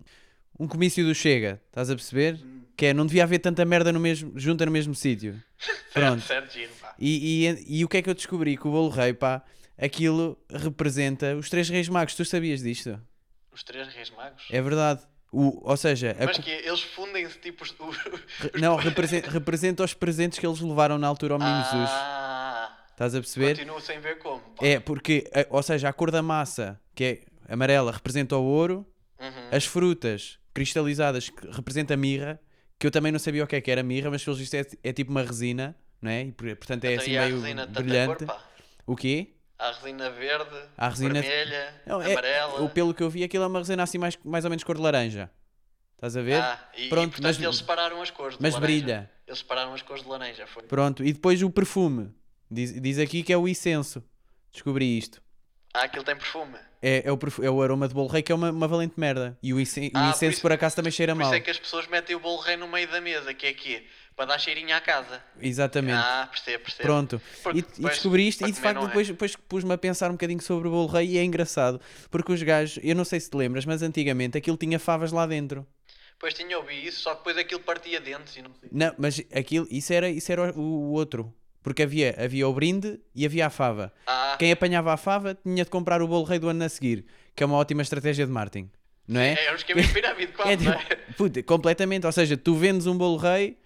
um 0.59 0.67
comício 0.67 1.05
do 1.05 1.13
Chega, 1.15 1.61
estás 1.67 1.89
a 1.89 1.95
perceber? 1.95 2.39
Que 2.77 2.87
é, 2.87 2.93
não 2.93 3.05
devia 3.05 3.23
haver 3.23 3.39
tanta 3.39 3.63
merda 3.63 3.91
no 3.93 3.99
mesmo, 3.99 4.33
junta 4.37 4.65
no 4.65 4.71
mesmo 4.71 4.93
sítio. 4.93 5.41
Pronto. 5.93 6.23
E, 6.99 7.47
e, 7.47 7.79
e 7.79 7.85
o 7.85 7.87
que 7.87 7.97
é 7.97 8.01
que 8.01 8.09
eu 8.09 8.13
descobri? 8.13 8.57
Que 8.57 8.67
o 8.67 8.71
bolo 8.71 8.89
rei, 8.89 9.13
pá, 9.13 9.41
aquilo 9.77 10.37
representa 10.49 11.35
os 11.35 11.49
três 11.49 11.69
reis 11.69 11.87
magos. 11.87 12.15
Tu 12.15 12.25
sabias 12.25 12.61
disto? 12.61 12.99
Os 13.51 13.63
três 13.63 13.87
reis 13.87 14.09
magos? 14.11 14.43
É 14.49 14.61
verdade. 14.61 15.01
O, 15.31 15.69
ou 15.69 15.75
seja, 15.77 16.15
a 16.19 16.25
Mas 16.25 16.37
co- 16.37 16.43
que 16.43 16.49
eles 16.51 16.81
fundem-se 16.81 17.37
tipo 17.39 17.63
os. 17.63 17.73
não, 18.59 18.75
representa, 18.75 19.29
representa 19.29 19.83
os 19.83 19.93
presentes 19.93 20.37
que 20.39 20.45
eles 20.45 20.59
levaram 20.59 20.97
na 20.97 21.07
altura 21.07 21.33
ao 21.35 21.39
menino 21.39 21.63
Jesus. 21.63 21.89
Ah, 21.91 22.77
Estás 22.91 23.15
a 23.15 23.19
perceber? 23.19 23.55
continuo 23.57 23.81
sem 23.81 23.99
ver 23.99 24.17
como. 24.19 24.39
pá. 24.41 24.65
É, 24.65 24.79
porque, 24.79 25.29
a- 25.33 25.45
ou 25.49 25.63
seja, 25.63 25.89
a 25.89 25.93
cor 25.93 26.11
da 26.11 26.21
massa, 26.21 26.79
que 26.93 27.03
é 27.03 27.53
amarela, 27.53 27.91
representa 27.91 28.35
o 28.37 28.43
ouro, 28.43 28.85
Uhum. 29.19 29.47
as 29.51 29.65
frutas 29.65 30.37
cristalizadas 30.55 31.29
que 31.29 31.47
representa 31.51 31.93
a 31.93 31.97
mirra, 31.97 32.39
que 32.79 32.87
eu 32.87 32.91
também 32.91 33.11
não 33.11 33.19
sabia 33.19 33.43
o 33.43 33.47
que 33.47 33.55
é 33.57 33.61
que 33.61 33.69
era 33.69 33.83
mirra, 33.83 34.09
mas 34.09 34.23
pelos 34.23 34.39
vistos 34.39 34.57
é, 34.83 34.89
é 34.89 34.93
tipo 34.93 35.11
uma 35.11 35.21
resina, 35.21 35.75
não 36.01 36.09
é? 36.09 36.23
E, 36.23 36.31
por- 36.31 36.55
portanto 36.55 36.85
é 36.85 36.93
Então, 36.93 37.03
assim 37.03 37.11
meio 37.19 37.67
brilhante. 37.67 38.25
Cor, 38.25 38.41
o 38.87 38.95
quê? 38.95 39.33
Há 39.59 39.71
resina 39.71 40.09
verde, 40.09 40.55
Há 40.77 40.89
resina- 40.89 41.21
vermelha, 41.21 41.81
Não, 41.85 42.01
é, 42.01 42.11
amarela. 42.11 42.61
o- 42.63 42.69
pelo 42.69 42.93
que 42.93 43.03
eu 43.03 43.09
vi, 43.09 43.23
aquilo 43.23 43.43
é 43.43 43.47
uma 43.47 43.59
resina 43.59 43.83
assim 43.83 43.97
mais, 43.97 44.17
mais 44.23 44.43
ou 44.43 44.49
menos 44.49 44.63
cor 44.63 44.75
de 44.75 44.81
laranja. 44.81 45.29
Estás 45.95 46.17
a 46.17 46.21
ver? 46.21 46.41
Ah, 46.41 46.69
e, 46.77 46.89
Pronto, 46.89 47.07
e, 47.07 47.11
portanto 47.11 47.23
mas- 47.35 47.41
eles 47.41 47.55
separaram 47.57 48.01
as 48.01 48.11
cores 48.11 48.37
de 48.37 48.41
mas 48.43 48.53
laranja. 48.53 48.67
brilha. 48.79 49.11
Eles 49.27 49.39
separaram 49.39 49.73
as 49.73 49.81
cores 49.81 50.03
de 50.03 50.09
laranja, 50.09 50.45
foi. 50.47 50.63
Pronto, 50.63 51.03
e 51.05 51.13
depois 51.13 51.41
o 51.41 51.49
perfume. 51.49 52.13
Diz, 52.51 52.79
diz 52.81 52.99
aqui 52.99 53.23
que 53.23 53.31
é 53.33 53.37
o 53.37 53.47
incenso. 53.47 54.03
Descobri 54.51 54.97
isto. 54.97 55.21
Ah, 55.73 55.85
aquilo 55.85 56.03
tem 56.03 56.15
perfume. 56.15 56.57
É, 56.87 57.03
é, 57.07 57.11
o, 57.11 57.17
é 57.43 57.49
o 57.49 57.61
aroma 57.63 57.87
de 57.87 57.95
bolo 57.95 58.07
rei 58.07 58.21
que 58.21 58.31
é 58.31 58.35
uma, 58.35 58.51
uma 58.51 58.67
valente 58.67 58.93
merda. 58.95 59.35
E 59.41 59.53
o, 59.53 59.59
incen- 59.59 59.87
o 59.87 59.97
Ah, 59.97 60.01
por 60.01 60.09
incenso, 60.09 60.33
isso- 60.33 60.41
por 60.41 60.51
acaso, 60.51 60.75
também 60.75 60.91
cheira 60.91 61.13
Por 61.13 61.19
mal. 61.19 61.27
isso 61.29 61.35
é 61.35 61.39
que 61.39 61.49
as 61.49 61.57
pessoas 61.57 61.87
metem 61.87 62.15
o 62.15 62.19
bolo 62.19 62.39
rei 62.41 62.57
no 62.57 62.67
meio 62.67 62.87
da 62.91 63.01
mesa, 63.01 63.33
que 63.33 63.47
é 63.47 63.49
aqui, 63.49 63.83
para 64.15 64.25
dar 64.25 64.37
cheirinho 64.39 64.75
à 64.75 64.79
casa. 64.79 65.19
Exatamente. 65.41 65.97
Ah, 65.97 66.27
percebo, 66.31 66.63
percebo. 66.63 66.83
Pronto. 66.83 67.21
Porque 67.41 67.57
E, 67.57 67.61
e 67.61 67.63
depois, 67.63 67.93
descobri 67.95 68.27
isto 68.27 68.47
e 68.47 68.51
de 68.51 68.59
facto 68.59 68.83
é? 68.83 68.87
depois, 68.87 69.07
depois 69.07 69.35
pus-me 69.35 69.73
a 69.73 69.77
pensar 69.79 70.09
um 70.09 70.13
bocadinho 70.13 70.41
sobre 70.41 70.67
o 70.67 70.71
bolo 70.71 70.87
rei 70.87 71.07
e 71.07 71.17
é 71.17 71.23
engraçado. 71.23 71.81
Porque 72.11 72.31
os 72.31 72.43
gajos, 72.43 72.79
eu 72.83 72.95
não 72.95 73.03
sei 73.03 73.19
se 73.19 73.29
te 73.31 73.35
lembras, 73.35 73.65
mas 73.65 73.81
antigamente 73.81 74.37
aquilo 74.37 74.55
tinha 74.57 74.77
favas 74.77 75.11
lá 75.11 75.25
dentro. 75.25 75.65
Depois 76.13 76.33
tinha 76.33 76.57
ouvido 76.57 76.87
isso, 76.87 77.01
só 77.01 77.11
que 77.11 77.17
depois 77.17 77.37
aquilo 77.37 77.61
partia 77.61 77.99
dentes 77.99 78.37
e 78.37 78.41
não 78.41 78.51
sei. 78.53 78.69
Não, 78.71 78.93
mas 78.97 79.19
aquilo, 79.33 79.67
isso 79.71 79.91
era, 79.91 80.07
isso 80.09 80.31
era 80.31 80.51
o, 80.57 80.61
o 80.61 80.91
outro. 80.91 81.33
Porque 81.65 81.81
havia, 81.81 82.15
havia 82.23 82.47
o 82.47 82.53
brinde 82.53 82.99
e 83.15 83.25
havia 83.25 83.47
a 83.47 83.49
fava. 83.49 83.91
Ah, 84.05 84.35
Quem 84.37 84.51
apanhava 84.51 84.93
a 84.93 84.97
fava 84.97 85.33
tinha 85.33 85.63
de 85.63 85.69
comprar 85.71 85.99
o 85.99 86.07
bolo 86.07 86.23
rei 86.23 86.37
do 86.37 86.47
ano 86.47 86.63
a 86.63 86.69
seguir, 86.69 87.03
que 87.35 87.41
é 87.41 87.45
uma 87.47 87.57
ótima 87.57 87.81
estratégia 87.81 88.23
de 88.23 88.31
marketing. 88.31 88.69
Não 89.07 89.19
é? 89.19 89.33
é, 89.33 89.45
é 89.45 89.51
um 89.51 89.55
esquema 89.55 89.81
de 89.81 89.87
pirâmide 89.91 90.31
quase, 90.37 90.51
É 90.53 90.57
não 90.57 90.73
é? 90.73 90.77
tipo, 90.77 91.13
puta, 91.15 91.41
completamente. 91.41 92.05
Ou 92.05 92.11
seja, 92.11 92.37
tu 92.37 92.53
vendes 92.55 92.85
um 92.85 92.95
bolo 92.95 93.17
rei, 93.17 93.57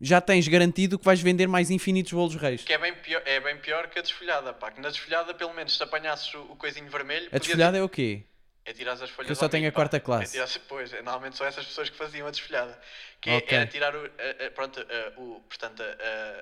já 0.00 0.20
tens 0.20 0.46
garantido 0.46 0.96
que 0.96 1.04
vais 1.04 1.20
vender 1.20 1.48
mais 1.48 1.70
infinitos 1.72 2.12
bolos 2.12 2.36
reis. 2.36 2.62
Que 2.62 2.72
é 2.72 2.78
bem, 2.78 2.94
pior, 2.94 3.20
é 3.26 3.40
bem 3.40 3.56
pior 3.56 3.88
que 3.88 3.98
a 3.98 4.02
desfolhada, 4.02 4.52
pá. 4.52 4.70
Que 4.70 4.80
na 4.80 4.88
desfolhada, 4.88 5.34
pelo 5.34 5.52
menos, 5.52 5.76
se 5.76 5.82
apanhasses 5.82 6.32
o, 6.34 6.42
o 6.52 6.56
coisinho 6.56 6.88
vermelho... 6.88 7.28
A 7.32 7.38
desfolhada 7.38 7.76
é 7.76 7.82
o 7.82 7.88
quê? 7.88 8.22
É 8.64 8.72
tirar 8.72 8.92
as 8.92 9.10
folhas 9.10 9.26
Que 9.26 9.32
eu 9.32 9.36
só 9.36 9.48
tenho 9.48 9.68
a 9.68 9.72
quarta 9.72 9.98
pá. 9.98 10.04
classe. 10.06 10.38
É 10.38 10.46
tirar, 10.46 10.60
pois, 10.68 10.92
é, 10.92 11.02
normalmente 11.02 11.36
são 11.36 11.44
essas 11.48 11.66
pessoas 11.66 11.88
que 11.90 11.96
faziam 11.96 12.28
a 12.28 12.30
desfolhada. 12.30 12.78
Que 13.20 13.30
é- 13.30 13.36
Ok. 13.38 13.58
era 13.58 13.66
tirar 13.66 13.96
o, 13.96 13.98
a- 14.04 14.46
a- 14.46 14.50
pronto, 14.52 14.78
a- 14.80 15.20
o, 15.20 15.40
portanto, 15.48 15.82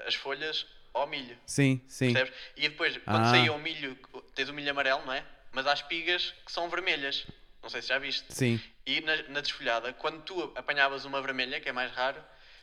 as 0.06 0.14
folhas 0.14 0.66
ao 0.98 1.06
milho. 1.06 1.36
Sim, 1.46 1.80
sim. 1.88 2.12
Percebes? 2.12 2.38
E 2.56 2.68
depois, 2.68 2.96
quando 2.98 3.24
Ah. 3.26 3.30
saía 3.30 3.52
o 3.52 3.58
milho, 3.58 3.96
tens 4.34 4.48
o 4.48 4.52
milho 4.54 4.70
amarelo, 4.70 5.04
não 5.06 5.12
é? 5.12 5.24
Mas 5.52 5.66
há 5.66 5.72
espigas 5.72 6.34
que 6.44 6.52
são 6.52 6.68
vermelhas. 6.68 7.26
Não 7.62 7.68
sei 7.70 7.82
se 7.82 7.88
já 7.88 7.98
viste. 7.98 8.24
Sim. 8.32 8.60
E 8.86 9.00
na, 9.00 9.16
na 9.28 9.40
desfolhada, 9.40 9.92
quando 9.94 10.22
tu 10.22 10.52
apanhavas 10.54 11.04
uma 11.04 11.20
vermelha, 11.20 11.60
que 11.60 11.68
é 11.68 11.72
mais 11.72 11.90
raro, 11.92 12.22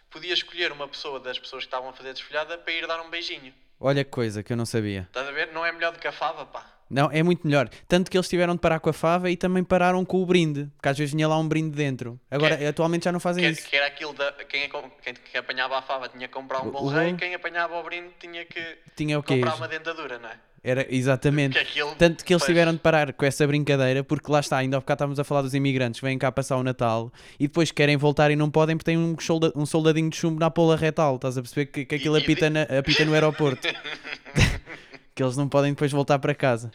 podias 0.09 0.39
escolher 0.39 0.71
uma 0.71 0.87
pessoa 0.87 1.19
das 1.19 1.37
pessoas 1.37 1.63
que 1.63 1.67
estavam 1.67 1.89
a 1.89 1.93
fazer 1.93 2.09
a 2.09 2.13
desfolhada 2.13 2.57
para 2.57 2.73
ir 2.73 2.87
dar 2.87 3.01
um 3.01 3.09
beijinho. 3.09 3.53
Olha 3.79 4.03
que 4.05 4.11
coisa 4.11 4.41
que 4.41 4.53
eu 4.53 4.57
não 4.57 4.65
sabia. 4.65 5.01
Estás 5.01 5.27
a 5.27 5.31
ver? 5.31 5.51
Não 5.51 5.65
é 5.65 5.71
melhor 5.71 5.91
do 5.91 5.99
que 5.99 6.07
a 6.07 6.11
fava, 6.11 6.45
pá. 6.45 6.65
Não, 6.89 7.09
é 7.11 7.23
muito 7.23 7.45
melhor. 7.47 7.67
Tanto 7.87 8.11
que 8.11 8.17
eles 8.17 8.27
tiveram 8.29 8.53
de 8.53 8.59
parar 8.59 8.79
com 8.79 8.89
a 8.89 8.93
fava 8.93 9.29
e 9.31 9.35
também 9.35 9.63
pararam 9.63 10.05
com 10.05 10.21
o 10.21 10.25
brinde. 10.25 10.69
Porque 10.77 10.89
às 10.89 10.97
vezes 10.97 11.13
vinha 11.13 11.27
lá 11.27 11.37
um 11.37 11.47
brinde 11.47 11.75
dentro. 11.75 12.19
Agora, 12.29 12.55
Que- 12.57 12.65
atualmente 12.65 13.05
já 13.05 13.11
não 13.11 13.19
fazem 13.19 13.43
Que, 13.43 13.49
isso. 13.49 13.67
que 13.69 13.75
era 13.75 13.87
aquilo 13.87 14.13
da. 14.13 14.31
Quem, 14.47 14.63
é 14.63 14.69
quem, 14.69 15.13
quem 15.31 15.39
apanhava 15.39 15.77
a 15.79 15.81
fava 15.81 16.07
tinha 16.09 16.27
que 16.27 16.33
comprar 16.33 16.61
um 16.61 16.69
bolo 16.69 16.89
rei, 16.89 17.13
quem 17.15 17.33
apanhava 17.33 17.75
o 17.79 17.83
brinde 17.83 18.09
tinha 18.19 18.45
que 18.45 18.61
Tinha 18.95 19.17
o 19.17 19.23
quê? 19.23 19.35
comprar 19.39 19.55
uma 19.55 19.67
dentadura, 19.67 20.19
não 20.19 20.29
é? 20.29 20.33
Era, 20.67 20.83
exatamente. 20.89 21.53
Que 21.53 21.59
aquilo, 21.59 21.93
Tanto 21.95 22.25
que 22.25 22.33
eles 22.33 22.41
pois, 22.41 22.47
tiveram 22.49 22.73
de 22.73 22.79
parar 22.79 23.13
com 23.13 23.23
essa 23.23 23.45
brincadeira, 23.45 24.03
porque 24.03 24.31
lá 24.31 24.39
está, 24.39 24.57
ainda 24.57 24.77
há 24.77 24.79
bocado 24.79 24.95
estávamos 24.97 25.19
a 25.19 25.23
falar 25.23 25.43
dos 25.43 25.53
imigrantes 25.53 25.99
que 25.99 26.05
vêm 26.07 26.17
cá 26.17 26.31
passar 26.31 26.57
o 26.57 26.63
Natal 26.63 27.13
e 27.39 27.47
depois 27.47 27.71
querem 27.71 27.95
voltar 27.97 28.31
e 28.31 28.35
não 28.35 28.49
podem 28.49 28.75
porque 28.75 28.89
têm 28.89 28.97
um, 28.97 29.15
solda- 29.19 29.51
um 29.55 29.63
soldadinho 29.63 30.09
de 30.09 30.17
chumbo 30.17 30.39
na 30.39 30.49
pola 30.49 30.75
retal. 30.75 31.17
Estás 31.17 31.37
a 31.37 31.41
perceber 31.43 31.67
que, 31.67 31.85
que 31.85 31.95
aquilo 31.95 32.15
apita, 32.15 32.49
na- 32.49 32.63
apita 32.63 33.05
no 33.05 33.13
aeroporto. 33.13 33.67
que 35.15 35.23
eles 35.23 35.37
não 35.37 35.47
podem 35.49 35.71
depois 35.73 35.91
voltar 35.91 36.19
para 36.19 36.35
casa. 36.35 36.71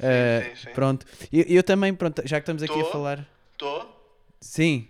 Ah, 0.00 0.44
sim, 0.48 0.56
sim. 0.56 0.70
Pronto. 0.70 1.04
Eu, 1.32 1.44
eu 1.48 1.62
também, 1.62 1.92
pronto, 1.92 2.22
já 2.24 2.36
que 2.40 2.42
estamos 2.44 2.62
aqui 2.62 2.80
a 2.80 2.84
Tô. 2.84 2.90
falar. 2.90 3.26
Estou? 3.52 4.14
Sim. 4.40 4.88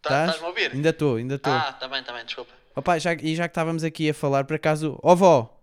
Tá- 0.00 0.08
Estás? 0.08 0.24
Estás-me 0.30 0.46
a 0.46 0.48
ouvir? 0.48 0.72
Ainda 0.72 0.88
estou, 0.88 1.16
ainda 1.16 1.34
estou. 1.36 1.52
Ah, 1.52 1.70
está 1.70 1.86
bem, 1.86 2.00
está 2.00 2.12
bem, 2.12 2.24
desculpa. 2.24 2.52
Opa, 2.74 2.98
já, 2.98 3.12
e 3.14 3.36
já 3.36 3.46
que 3.46 3.50
estávamos 3.52 3.84
aqui 3.84 4.08
a 4.10 4.14
falar, 4.14 4.44
por 4.44 4.54
acaso, 4.56 4.98
ó 5.02 5.14
vó, 5.14 5.60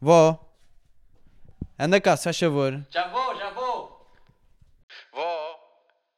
vó, 0.00 0.38
anda 1.78 2.00
cá, 2.00 2.16
se 2.16 2.24
faz 2.24 2.38
favor. 2.38 2.84
Já 2.90 3.06
vou, 3.08 3.36
já 3.36 3.50
vou! 3.50 4.06
Vó, 5.12 5.56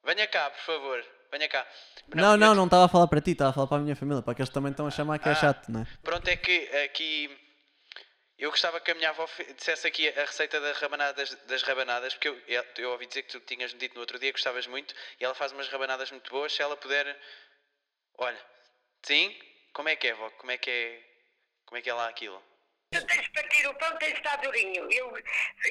venha 0.06 0.26
cá, 0.26 0.50
por 0.50 0.60
favor. 0.60 1.04
Venha 1.30 1.48
cá. 1.48 1.66
Não, 2.14 2.36
não, 2.36 2.54
não 2.54 2.64
estava 2.64 2.86
a 2.86 2.88
falar 2.88 3.06
para 3.06 3.20
ti, 3.20 3.30
estava 3.32 3.50
a 3.50 3.52
falar 3.52 3.66
para 3.66 3.76
a 3.78 3.80
minha 3.80 3.96
família, 3.96 4.22
para 4.22 4.34
que 4.34 4.42
eles 4.42 4.50
também 4.50 4.70
estão 4.70 4.86
a 4.86 4.90
chamar 4.90 5.18
que 5.18 5.28
é 5.28 5.32
Ah. 5.32 5.36
chato, 5.36 5.70
não 5.70 5.80
é? 5.82 5.86
Pronto, 6.02 6.26
é 6.28 6.36
que 6.36 6.68
aqui 6.84 7.30
eu 8.42 8.50
gostava 8.50 8.80
que 8.80 8.90
a 8.90 8.94
minha 8.96 9.10
avó 9.10 9.24
dissesse 9.56 9.86
aqui 9.86 10.08
a 10.08 10.24
receita 10.24 10.60
das 10.60 10.76
rabanadas, 10.78 11.32
das 11.46 11.62
rabanadas 11.62 12.12
porque 12.14 12.28
eu, 12.28 12.42
eu 12.76 12.90
ouvi 12.90 13.06
dizer 13.06 13.22
que 13.22 13.30
tu 13.30 13.40
tinhas-me 13.40 13.78
dito 13.78 13.94
no 13.94 14.00
outro 14.00 14.18
dia 14.18 14.32
que 14.32 14.36
gostavas 14.38 14.66
muito 14.66 14.92
e 15.20 15.24
ela 15.24 15.32
faz 15.32 15.52
umas 15.52 15.68
rabanadas 15.68 16.10
muito 16.10 16.28
boas. 16.28 16.52
Se 16.52 16.60
ela 16.60 16.76
puder. 16.76 17.16
Olha, 18.18 18.44
sim? 19.04 19.32
Como 19.72 19.88
é 19.88 19.94
que 19.94 20.08
é, 20.08 20.14
vó? 20.14 20.28
Como 20.30 20.50
é 20.50 20.58
que 20.58 20.68
é. 20.68 21.02
Como 21.66 21.78
é 21.78 21.82
que 21.82 21.88
é 21.88 21.94
lá 21.94 22.08
aquilo? 22.08 22.42
Tu 22.90 23.06
tens 23.06 23.22
de 23.22 23.30
partir 23.30 23.64
o 23.68 23.74
pão, 23.74 23.96
tens 23.98 24.12
de 24.12 24.18
estar 24.18 24.36
durinho. 24.38 24.90
Eu, 24.90 25.16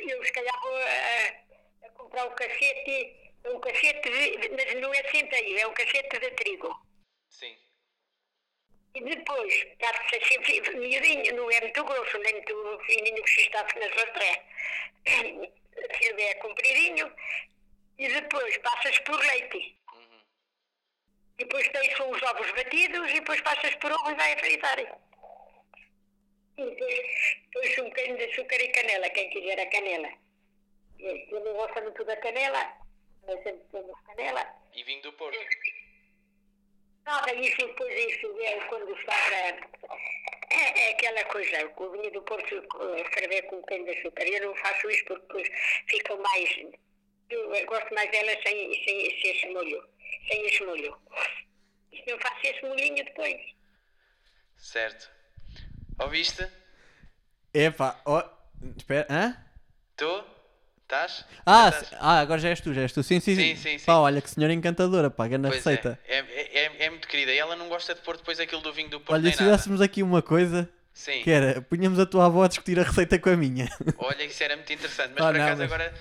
eu 0.07 0.25
se 0.25 0.31
calhar 0.31 0.61
vou 0.61 0.77
a, 0.77 1.87
a 1.87 1.89
comprar 1.89 2.25
um 2.25 2.35
cachete, 2.35 3.33
um 3.47 3.59
cachete 3.59 4.09
de, 4.09 4.49
mas 4.49 4.75
não 4.79 4.93
é 4.93 5.03
centeio, 5.11 5.59
é 5.59 5.67
um 5.67 5.73
cachete 5.73 6.19
de 6.19 6.31
trigo. 6.31 6.73
Sim. 7.27 7.53
E 8.93 9.01
depois, 9.03 9.63
parte-se 9.79 10.17
assim, 10.17 10.43
fi- 10.43 10.75
miudinho, 10.75 11.35
não 11.35 11.49
é 11.49 11.61
muito 11.61 11.83
grosso, 11.83 12.17
nem 12.19 12.33
muito 12.33 12.79
fininho 12.85 13.23
que 13.23 13.29
se 13.31 13.41
está 13.41 13.63
na 13.63 13.87
rastré. 13.87 14.43
Ele 16.01 16.21
é 16.23 16.35
compridinho. 16.35 17.13
E 17.97 18.07
depois 18.07 18.57
passas 18.57 18.99
por 18.99 19.17
leite. 19.19 19.77
E 21.39 21.45
depois 21.45 21.67
com 21.97 22.09
os 22.11 22.21
ovos 22.23 22.51
batidos 22.51 23.09
e 23.11 23.13
depois 23.15 23.41
passas 23.41 23.73
por 23.75 23.91
ovo 23.91 24.11
e 24.11 24.15
vai 24.15 24.33
a 24.33 24.37
fritar. 24.37 24.79
E 26.57 26.63
depois 26.65 27.39
pões 27.53 27.77
um 27.79 27.85
bocadinho 27.85 28.17
de 28.17 28.25
açúcar 28.25 28.61
e 28.61 28.67
canela, 28.69 29.09
quem 29.09 29.29
quiser 29.29 29.59
a 29.59 29.69
canela. 29.69 30.09
Eu 30.99 31.39
não 31.39 31.53
gosto 31.53 31.81
muito 31.81 32.03
da 32.05 32.15
canela, 32.17 32.77
mas 33.25 33.41
sempre 33.43 33.63
temos 33.71 33.99
canela. 34.05 34.45
E 34.73 34.83
vinho 34.83 35.01
do 35.01 35.13
Porto. 35.13 35.39
Nada, 37.05 37.33
isso 37.33 37.57
depois 37.57 38.11
isso 38.11 38.41
é 38.41 38.59
quando 38.67 38.91
está 38.93 39.11
para... 39.11 39.97
É, 40.51 40.79
é 40.79 40.91
aquela 40.91 41.23
coisa, 41.25 41.67
com 41.69 41.85
o 41.85 41.91
vinho 41.91 42.11
do 42.11 42.21
Porto 42.23 42.55
eh, 42.55 43.03
ferver 43.13 43.41
com 43.43 43.57
um 43.57 43.83
de 43.83 43.91
açúcar. 43.91 44.23
Eu 44.23 44.47
não 44.47 44.55
faço 44.55 44.89
isso 44.89 45.05
porque 45.05 45.21
depois 45.21 45.49
ficam 45.87 46.17
mais... 46.17 46.49
Eu 47.29 47.55
eh, 47.55 47.65
gosto 47.65 47.93
mais 47.93 48.11
dela 48.11 48.31
sem, 48.43 48.83
sem, 48.83 49.21
sem 49.21 49.31
esse 49.31 49.47
molho. 49.49 49.83
Sem 50.27 50.45
esse 50.45 50.63
molho. 50.65 50.97
E 51.91 51.97
se 51.97 52.11
não 52.11 52.19
faço 52.19 52.39
esse 52.43 52.61
molhinho 52.65 53.03
depois. 53.03 53.41
Certo. 54.57 55.09
Ouviste? 55.99 56.47
Epá, 57.53 58.01
ó, 58.05 58.23
espera, 58.77 59.07
hã? 59.09 59.50
Estás? 60.91 61.25
Ah, 61.45 61.69
Estás? 61.69 61.93
ah, 62.01 62.19
agora 62.19 62.37
já 62.41 62.49
és 62.49 62.59
tu, 62.59 62.73
já 62.73 62.81
és 62.81 62.91
tu. 62.91 63.01
Sim, 63.01 63.21
sim, 63.21 63.33
Sim, 63.33 63.55
sim, 63.55 63.77
sim. 63.79 63.85
Pá, 63.85 63.95
olha 63.95 64.21
que 64.21 64.29
senhora 64.29 64.51
encantadora, 64.53 65.09
pá, 65.09 65.25
grande 65.25 65.47
Pois 65.47 65.55
receita. 65.63 65.97
É, 66.05 66.17
é, 66.17 66.65
é, 66.65 66.85
é 66.85 66.89
muito 66.89 67.07
querida. 67.07 67.31
E 67.31 67.37
ela 67.37 67.55
não 67.55 67.69
gosta 67.69 67.95
de 67.95 68.01
pôr 68.01 68.17
depois 68.17 68.41
aquilo 68.41 68.61
do 68.61 68.73
vinho 68.73 68.89
do 68.89 68.99
Porto 68.99 69.13
Olha, 69.13 69.31
se 69.31 69.37
tivéssemos 69.37 69.79
aqui 69.79 70.03
uma 70.03 70.21
coisa, 70.21 70.69
Sim. 70.93 71.21
que 71.23 71.31
era, 71.31 71.61
punhamos 71.61 71.97
a 71.97 72.05
tua 72.05 72.25
avó 72.25 72.43
a 72.43 72.49
discutir 72.49 72.77
a 72.77 72.83
receita 72.83 73.17
com 73.17 73.29
a 73.29 73.37
minha. 73.37 73.69
Olha, 73.99 74.23
isso 74.25 74.43
era 74.43 74.57
muito 74.57 74.73
interessante. 74.73 75.13
Mas 75.15 75.23
Ah, 75.23 75.31
por 75.31 75.37
não, 75.37 75.45
acaso 75.45 75.61
mas- 75.61 75.71
agora, 75.71 75.93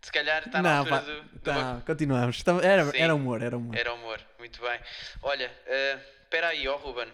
se 0.00 0.10
calhar, 0.12 0.42
está 0.46 0.62
na 0.62 0.70
não, 0.70 0.78
altura 0.78 0.96
pá, 0.96 1.02
do... 1.02 1.22
do 1.22 1.38
tá, 1.40 1.52
ba- 1.74 1.82
continuamos. 1.86 2.42
Era, 2.62 2.84
Sim. 2.86 2.98
era 2.98 3.14
humor, 3.14 3.42
era 3.42 3.56
humor. 3.58 3.76
Era 3.76 3.92
humor. 3.92 4.20
Muito 4.38 4.58
bem. 4.62 4.80
Olha, 5.22 5.52
eh, 5.66 5.98
espera 6.22 6.48
aí, 6.48 6.66
ó 6.66 6.76
Ruben. 6.76 7.08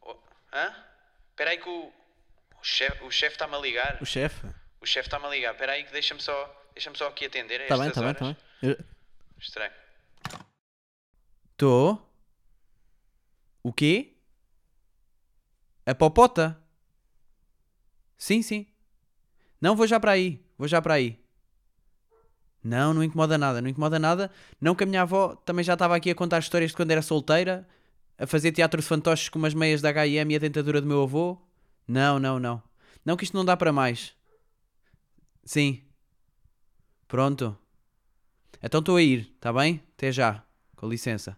Oh, 0.00 0.16
hã? 0.54 0.74
Espera 1.32 1.50
aí 1.50 1.58
que 1.58 1.68
o, 1.68 1.72
o 1.82 1.92
chefe 2.64 3.04
o 3.04 3.10
chef 3.10 3.32
está-me 3.34 3.54
a 3.54 3.58
ligar. 3.58 3.98
O 4.00 4.06
chefe? 4.06 4.46
O 4.80 4.86
chefe 4.86 5.08
está-me 5.08 5.26
a 5.26 5.28
ligar. 5.28 5.52
Espera 5.52 5.72
aí 5.72 5.84
que 5.84 5.92
deixa-me 5.92 6.22
só, 6.22 6.56
deixa 6.80 6.94
só 6.94 7.08
aqui 7.08 7.26
atender 7.26 7.60
a 7.60 7.64
Está 7.64 7.74
estas 7.74 7.80
bem, 7.80 7.88
está 7.88 8.00
bem, 8.00 8.10
está 8.12 8.24
bem. 8.24 8.36
Eu- 8.62 8.84
Estranho. 9.38 9.72
Tô. 11.56 11.98
O 13.62 13.72
quê? 13.72 14.16
A 15.84 15.94
popota? 15.94 16.58
Sim, 18.16 18.40
sim. 18.42 18.66
Não, 19.60 19.76
vou 19.76 19.86
já 19.86 20.00
para 20.00 20.12
aí. 20.12 20.42
Vou 20.56 20.66
já 20.66 20.80
para 20.80 20.94
aí. 20.94 21.18
Não, 22.62 22.92
não 22.92 23.02
incomoda 23.02 23.36
nada, 23.38 23.60
não 23.60 23.68
incomoda 23.68 23.98
nada. 23.98 24.30
Não 24.60 24.74
que 24.74 24.84
a 24.84 24.86
minha 24.86 25.02
avó 25.02 25.34
também 25.36 25.64
já 25.64 25.74
estava 25.74 25.96
aqui 25.96 26.10
a 26.10 26.14
contar 26.14 26.38
histórias 26.38 26.70
de 26.70 26.76
quando 26.76 26.90
era 26.90 27.00
solteira, 27.02 27.66
a 28.18 28.26
fazer 28.26 28.52
teatro 28.52 28.80
de 28.80 28.86
fantoches 28.86 29.28
com 29.30 29.38
umas 29.38 29.54
meias 29.54 29.80
da 29.80 29.88
H&M 29.90 30.32
e 30.32 30.36
a 30.36 30.38
dentadura 30.40 30.80
do 30.80 30.86
meu 30.86 31.02
avô. 31.02 31.38
Não, 31.88 32.18
não, 32.18 32.38
não. 32.38 32.62
Não 33.04 33.16
que 33.16 33.24
isto 33.24 33.36
não 33.36 33.44
dá 33.44 33.56
para 33.56 33.72
mais. 33.72 34.14
Sim. 35.44 35.82
Pronto. 37.10 37.58
Então 38.62 38.78
estou 38.78 38.94
a 38.96 39.02
ir, 39.02 39.32
está 39.34 39.52
bem? 39.52 39.82
Até 39.96 40.12
já. 40.12 40.44
Com 40.76 40.88
licença. 40.88 41.36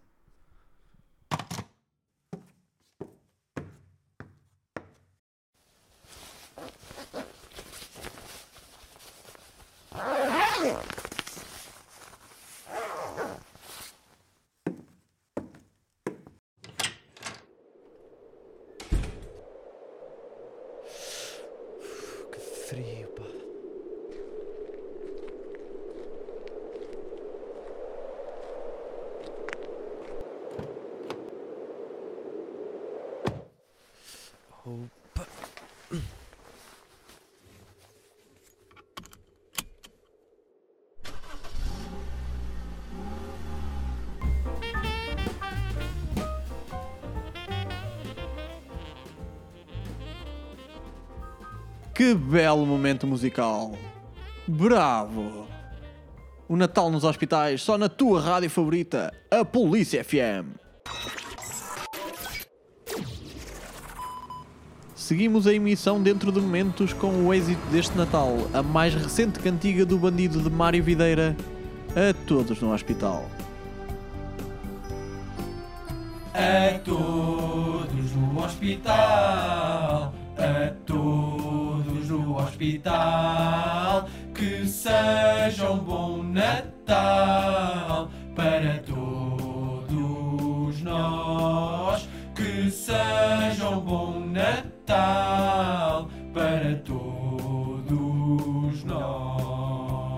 Que 52.03 52.13
belo 52.13 52.65
momento 52.65 53.07
musical! 53.07 53.71
Bravo! 54.45 55.47
O 56.49 56.57
Natal 56.57 56.91
nos 56.91 57.05
hospitais 57.05 57.61
só 57.61 57.77
na 57.77 57.87
tua 57.87 58.19
rádio 58.19 58.49
favorita, 58.49 59.13
a 59.31 59.45
Polícia 59.45 60.03
FM. 60.03 60.51
Seguimos 64.93 65.47
a 65.47 65.53
emissão 65.53 66.03
dentro 66.03 66.29
de 66.29 66.41
momentos 66.41 66.91
com 66.91 67.25
o 67.25 67.33
êxito 67.33 67.65
deste 67.67 67.97
Natal, 67.97 68.35
a 68.53 68.61
mais 68.61 68.93
recente 68.93 69.39
cantiga 69.39 69.85
do 69.85 69.97
bandido 69.97 70.41
de 70.41 70.49
Mário 70.49 70.83
Videira, 70.83 71.33
a 71.91 72.13
todos 72.27 72.59
no 72.59 72.73
hospital. 72.73 73.25
A 76.33 76.79
todos 76.79 78.11
no 78.13 78.43
hospital, 78.43 80.13
a 80.37 80.82
hospital, 82.53 84.07
que 84.33 84.67
seja 84.67 85.71
um 85.71 85.79
bom 85.79 86.21
Natal 86.21 88.11
para 88.35 88.77
todos 88.79 89.89
nós, 90.81 92.07
que 92.35 92.69
seja 92.69 93.69
um 93.69 93.79
bom 93.79 94.19
Natal 94.19 96.09
para 96.31 96.75
todos 96.85 98.83
nós. 98.83 100.13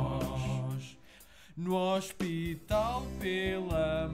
No 1.56 1.96
hospital 1.96 3.06
pela 3.18 4.05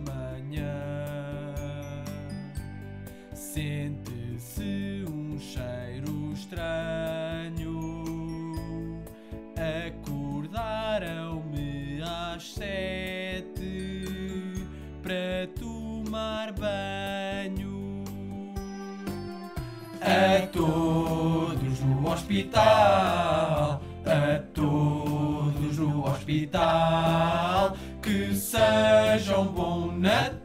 hospital, 22.32 23.82
a 24.06 24.40
todos 24.54 25.78
no 25.78 26.06
hospital, 26.06 27.76
que 28.02 28.34
seja 28.34 29.38
um 29.38 29.48
bom 29.48 29.92
Natal 29.92 30.41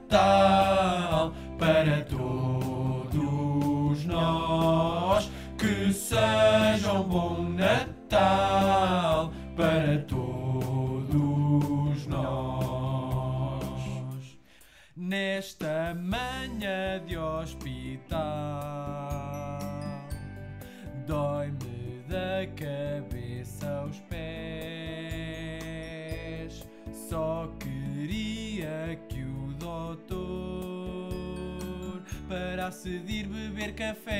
de 32.74 33.12
ir 33.12 33.28
beber 33.28 33.74
cafés. 33.74 34.12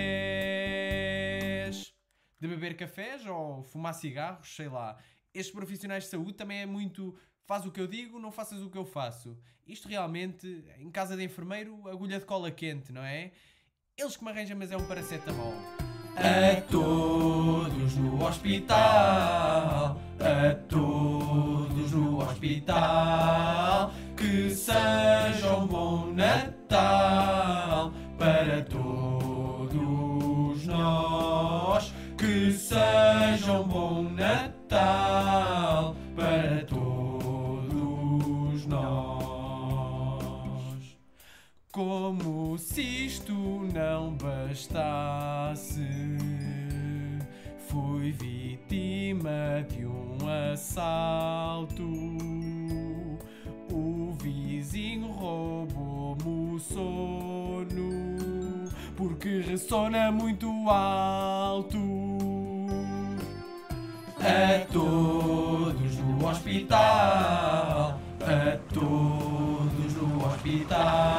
De 2.38 2.46
beber 2.46 2.76
cafés 2.76 3.26
ou 3.26 3.64
fumar 3.64 3.92
cigarros, 3.94 4.54
sei 4.54 4.68
lá. 4.68 4.96
Estes 5.34 5.52
profissionais 5.52 6.04
de 6.04 6.10
saúde 6.10 6.34
também 6.34 6.60
é 6.60 6.66
muito 6.66 7.18
faz 7.44 7.66
o 7.66 7.72
que 7.72 7.80
eu 7.80 7.86
digo, 7.86 8.18
não 8.18 8.30
faças 8.30 8.62
o 8.62 8.70
que 8.70 8.78
eu 8.78 8.84
faço. 8.84 9.36
Isto 9.66 9.88
realmente, 9.88 10.64
em 10.78 10.90
casa 10.90 11.16
de 11.16 11.24
enfermeiro, 11.24 11.88
agulha 11.88 12.20
de 12.20 12.24
cola 12.24 12.50
quente, 12.50 12.92
não 12.92 13.02
é? 13.02 13.32
Eles 13.96 14.16
que 14.16 14.24
me 14.24 14.30
arranjam, 14.30 14.56
mas 14.56 14.70
é 14.70 14.76
um 14.76 14.86
paracetamol. 14.86 15.54
A 16.16 16.60
todos 16.62 17.96
no 17.96 18.24
hospital, 18.24 20.00
a 20.20 20.54
todos 20.68 21.92
no 21.92 22.22
hospital, 22.22 23.92
que 24.16 24.50
seja 24.50 25.56
um 25.56 25.66
bom 25.66 26.12
Natal 26.12 27.92
para 28.18 28.62
todos 28.62 30.66
nós, 30.66 31.94
que 32.16 32.50
seja 32.52 33.60
um 33.60 33.68
bom 33.68 34.02
Natal 34.02 35.94
para 36.14 36.64
todos 36.64 38.66
nós. 38.66 40.26
Como 41.72 42.56
se 42.56 43.06
isto 43.06 43.34
não 43.74 44.16
bastasse, 44.16 45.86
fui 47.68 48.12
vítima 48.12 49.62
de 49.68 49.84
um 49.84 50.16
assalto. 50.52 51.82
O 53.70 54.12
vizinho 54.22 55.10
roubou-me 55.12 56.54
o 56.54 56.58
sono, 56.58 57.35
porque 58.96 59.40
ressona 59.40 60.10
muito 60.10 60.48
alto. 60.70 61.78
A 64.18 64.64
todos 64.72 65.98
no 65.98 66.26
hospital, 66.26 68.00
a 68.20 68.58
todos 68.72 69.92
no 69.94 70.26
hospital, 70.26 71.15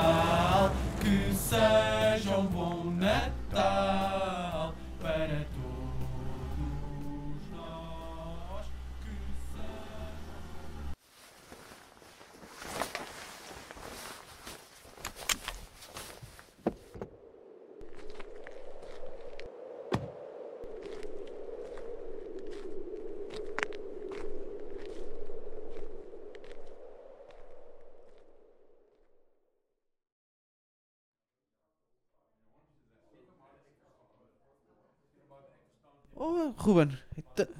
Ruben, 36.56 36.90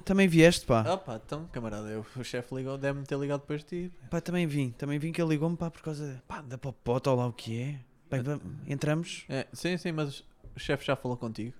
também 0.04 0.26
vieste, 0.28 0.64
pá. 0.66 0.80
Ah 0.82 0.96
pá, 0.96 1.20
então, 1.24 1.46
camarada, 1.52 1.88
eu- 1.88 2.06
o 2.16 2.24
chefe 2.24 2.54
ligou, 2.54 2.76
deve-me 2.78 3.04
ter 3.06 3.18
ligado 3.18 3.40
depois 3.40 3.62
de 3.64 3.88
ti. 3.88 3.92
Pá, 4.10 4.20
também 4.20 4.46
vim. 4.46 4.70
Também 4.70 4.98
vim 4.98 5.12
que 5.12 5.20
ele 5.20 5.30
ligou-me, 5.30 5.56
pá, 5.56 5.70
por 5.70 5.82
causa 5.82 6.22
pá, 6.28 6.40
da 6.42 6.56
popota 6.58 7.10
ou 7.10 7.16
lá 7.16 7.26
o 7.26 7.32
que 7.32 7.60
é. 7.60 7.80
Bem, 8.10 8.22
vamos, 8.22 8.42
entramos. 8.66 9.24
É, 9.28 9.46
sim, 9.52 9.76
sim, 9.76 9.92
mas 9.92 10.20
o 10.56 10.58
chefe 10.58 10.84
já 10.86 10.96
falou 10.96 11.16
contigo. 11.16 11.54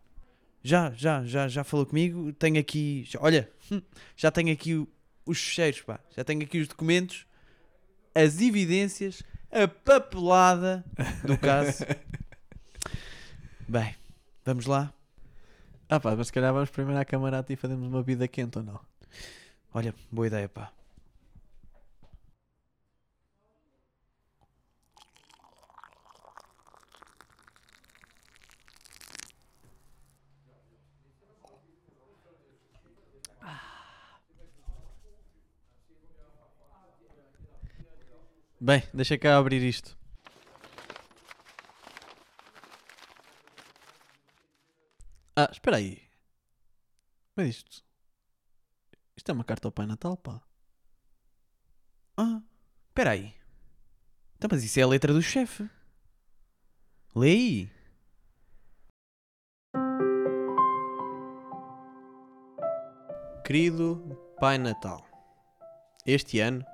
Já, 0.63 0.91
já, 0.93 1.25
já, 1.25 1.47
já 1.49 1.63
falou 1.65 1.85
comigo. 1.87 2.33
Tenho 2.33 2.59
aqui, 2.59 3.05
já- 3.07 3.19
olha, 3.23 3.51
já 4.17 4.31
tenho 4.31 4.53
aqui 4.53 4.75
o- 4.75 4.89
os 5.27 5.39
fecheiros, 5.39 5.81
pá. 5.83 6.01
Já 6.17 6.25
tenho 6.25 6.43
aqui 6.43 6.59
os 6.59 6.69
documentos, 6.69 7.27
as 8.15 8.41
evidências, 8.41 9.23
a 9.53 9.69
papelada 9.69 10.85
do 11.25 11.37
caso. 11.39 11.85
Bem, 13.69 13.95
vamos 14.45 14.67
lá. 14.67 14.93
Ah 15.91 15.99
pá, 16.01 16.15
mas 16.17 16.27
se 16.29 16.33
calhar 16.33 16.53
vamos 16.53 16.71
primeiro 16.71 17.01
à 17.01 17.05
camarada 17.05 17.53
e 17.53 17.57
fazemos 17.57 17.87
uma 17.89 18.03
vida 18.03 18.29
quente 18.29 18.59
ou 18.59 18.65
não? 18.65 18.81
Olha, 19.75 19.95
boa 20.13 20.27
ideia, 20.27 20.49
pá. 20.49 20.73
Bem, 38.61 38.83
deixa 38.93 39.17
cá 39.17 39.39
abrir 39.39 39.63
isto. 39.63 39.97
Ah, 45.41 45.49
espera 45.53 45.77
aí. 45.77 46.03
Mas 47.37 47.51
isto. 47.51 47.85
Isto 49.17 49.31
é 49.31 49.33
uma 49.33 49.45
carta 49.45 49.69
ao 49.69 49.73
Pai 49.73 49.87
Natal, 49.87 50.17
pá. 50.17 50.43
Ah, 52.17 52.43
espera 52.89 53.13
aí. 53.13 53.33
Então, 54.35 54.49
mas 54.51 54.65
isso 54.65 54.81
é 54.81 54.83
a 54.83 54.89
letra 54.89 55.13
do 55.13 55.23
chefe. 55.23 55.71
Lê 57.15 57.31
aí. 57.31 57.73
Querido 63.47 64.35
Pai 64.41 64.59
Natal, 64.59 65.07
este 66.05 66.41
ano, 66.41 66.65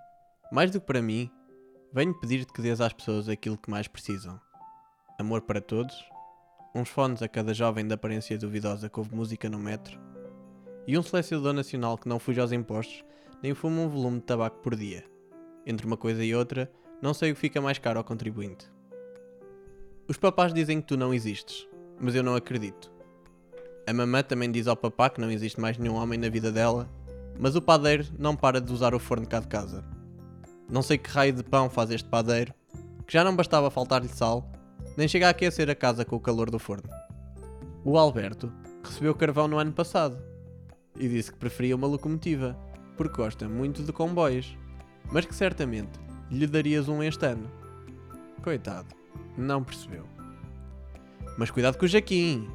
mais 0.51 0.71
do 0.71 0.81
que 0.81 0.87
para 0.87 1.03
mim, 1.03 1.31
venho 1.93 2.19
pedir-te 2.19 2.51
que 2.51 2.63
dês 2.63 2.81
às 2.81 2.95
pessoas 2.95 3.29
aquilo 3.29 3.59
que 3.59 3.71
mais 3.71 3.87
precisam: 3.87 4.41
amor 5.19 5.43
para 5.43 5.61
todos, 5.61 5.95
uns 6.75 6.89
fones 6.89 7.23
a 7.23 7.29
cada 7.29 7.55
jovem 7.55 7.87
de 7.87 7.95
aparência 7.95 8.37
duvidosa 8.37 8.89
que 8.89 8.99
ouve 8.99 9.15
música 9.15 9.49
no 9.49 9.59
metro 9.59 9.99
e 10.87 10.99
um 10.99 11.03
selecionador 11.03 11.53
nacional 11.53 11.97
que 11.97 12.09
não 12.09 12.19
fuja 12.19 12.43
aos 12.43 12.53
impostos 12.53 13.05
nem 13.43 13.55
fuma 13.55 13.83
um 13.83 13.89
volume 13.89 14.19
de 14.19 14.25
tabaco 14.25 14.59
por 14.59 14.75
dia. 14.75 15.05
Entre 15.67 15.87
uma 15.87 15.97
coisa 15.97 16.25
e 16.25 16.35
outra, 16.35 16.71
não 17.01 17.15
sei 17.15 17.31
o 17.31 17.35
que 17.35 17.41
fica 17.41 17.61
mais 17.61 17.79
caro 17.79 17.99
ao 17.99 18.05
contribuinte. 18.05 18.71
Os 20.09 20.17
papás 20.17 20.53
dizem 20.53 20.81
que 20.81 20.87
tu 20.87 20.97
não 20.97 21.15
existes, 21.15 21.67
mas 22.01 22.15
eu 22.15 22.23
não 22.23 22.35
acredito. 22.35 22.91
A 23.87 23.93
mamã 23.93 24.23
também 24.23 24.51
diz 24.51 24.67
ao 24.67 24.77
papá 24.77 25.09
que 25.11 25.21
não 25.21 25.31
existe 25.31 25.61
mais 25.61 25.79
nenhum 25.79 25.95
homem 25.95 26.19
na 26.19 26.29
vida 26.29 26.51
dela, 26.51 26.91
mas 27.39 27.55
o 27.55 27.63
padeiro 27.63 28.07
não 28.19 28.35
para 28.35 28.61
de 28.61 28.73
usar 28.73 28.95
o 28.95 28.99
forno 28.99 29.27
cá 29.27 29.41
de 29.41 29.49
casa. 29.49 29.85
Não 30.69 30.83
sei 30.83 30.99
que 30.99 31.11
raio 31.11 31.33
de 31.33 31.45
pão 31.45 31.71
faz 31.71 31.91
este 31.91 32.09
padeiro, 32.09 32.53
que 33.07 33.13
já 33.13 33.23
não 33.23 33.37
bastava 33.37 33.71
faltar-lhe 33.71 34.09
sal, 34.09 34.51
nem 34.97 35.09
chega 35.09 35.27
a 35.27 35.31
aquecer 35.31 35.69
a 35.71 35.75
casa 35.75 36.05
com 36.05 36.17
o 36.17 36.21
calor 36.21 36.51
do 36.51 36.59
forno. 36.59 36.89
O 37.85 37.99
Alberto 37.99 38.53
recebeu 38.83 39.15
carvão 39.15 39.49
no 39.49 39.59
ano 39.59 39.73
passado 39.73 40.17
e 40.99 41.09
disse 41.09 41.33
que 41.33 41.39
preferia 41.39 41.77
uma 41.77 41.87
locomotiva, 41.87 42.57
porque 42.97 43.17
gosta 43.17 43.49
muito 43.49 43.83
de 43.83 43.93
comboios, 43.93 44.57
mas 45.11 45.27
que 45.27 45.35
certamente 45.35 45.99
lhe 46.31 46.47
darias 46.47 46.89
um 46.89 47.03
este 47.03 47.27
ano. 47.27 47.51
Coitado, 48.43 48.95
não 49.37 49.65
percebeu. 49.65 50.07
Mas 51.37 51.51
cuidado 51.51 51.77
com 51.77 51.85
o 51.85 51.89
Jaquim, 51.89 52.49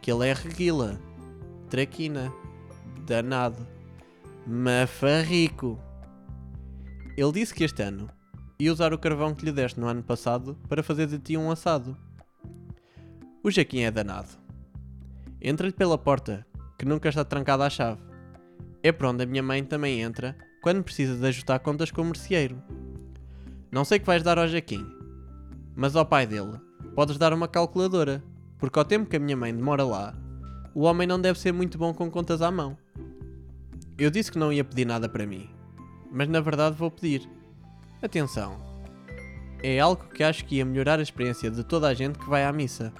que 0.00 0.10
ele 0.10 0.28
é 0.28 0.32
reguila, 0.32 1.00
traquina, 1.68 2.32
danado, 3.06 3.66
mafarrico. 4.46 5.78
Ele 7.16 7.32
disse 7.32 7.52
que 7.52 7.64
este 7.64 7.82
ano 7.82 8.08
ia 8.62 8.72
usar 8.72 8.94
o 8.94 8.98
carvão 8.98 9.34
que 9.34 9.44
lhe 9.44 9.50
deste 9.50 9.80
no 9.80 9.88
ano 9.88 10.04
passado 10.04 10.56
para 10.68 10.84
fazer 10.84 11.08
de 11.08 11.18
ti 11.18 11.36
um 11.36 11.50
assado. 11.50 11.96
O 13.42 13.50
Jaquim 13.50 13.80
é 13.80 13.90
danado. 13.90 14.28
Entra-lhe 15.40 15.72
pela 15.72 15.98
porta, 15.98 16.46
que 16.78 16.84
nunca 16.84 17.08
está 17.08 17.24
trancada 17.24 17.66
à 17.66 17.70
chave. 17.70 18.00
É 18.80 18.92
por 18.92 19.06
onde 19.06 19.24
a 19.24 19.26
minha 19.26 19.42
mãe 19.42 19.64
também 19.64 20.00
entra 20.00 20.36
quando 20.62 20.84
precisa 20.84 21.16
de 21.16 21.26
ajustar 21.26 21.58
contas 21.58 21.90
com 21.90 22.02
o 22.02 22.04
merceeiro. 22.04 22.62
Não 23.68 23.84
sei 23.84 23.98
que 23.98 24.06
vais 24.06 24.22
dar 24.22 24.38
ao 24.38 24.46
Jaquim, 24.46 24.86
mas 25.74 25.96
ao 25.96 26.06
pai 26.06 26.24
dele 26.24 26.56
podes 26.94 27.18
dar 27.18 27.32
uma 27.32 27.48
calculadora, 27.48 28.22
porque 28.58 28.78
ao 28.78 28.84
tempo 28.84 29.10
que 29.10 29.16
a 29.16 29.20
minha 29.20 29.36
mãe 29.36 29.52
demora 29.52 29.82
lá, 29.82 30.14
o 30.72 30.82
homem 30.82 31.08
não 31.08 31.20
deve 31.20 31.36
ser 31.36 31.50
muito 31.50 31.76
bom 31.76 31.92
com 31.92 32.08
contas 32.08 32.40
à 32.40 32.48
mão. 32.52 32.78
Eu 33.98 34.08
disse 34.08 34.30
que 34.30 34.38
não 34.38 34.52
ia 34.52 34.62
pedir 34.62 34.84
nada 34.84 35.08
para 35.08 35.26
mim, 35.26 35.50
mas 36.12 36.28
na 36.28 36.40
verdade 36.40 36.76
vou 36.76 36.92
pedir. 36.92 37.28
Atenção, 38.02 38.60
é 39.62 39.78
algo 39.78 40.04
que 40.08 40.24
acho 40.24 40.44
que 40.44 40.56
ia 40.56 40.64
melhorar 40.64 40.98
a 40.98 41.02
experiência 41.02 41.48
de 41.48 41.62
toda 41.62 41.86
a 41.86 41.94
gente 41.94 42.18
que 42.18 42.28
vai 42.28 42.44
à 42.44 42.52
missa. 42.52 42.92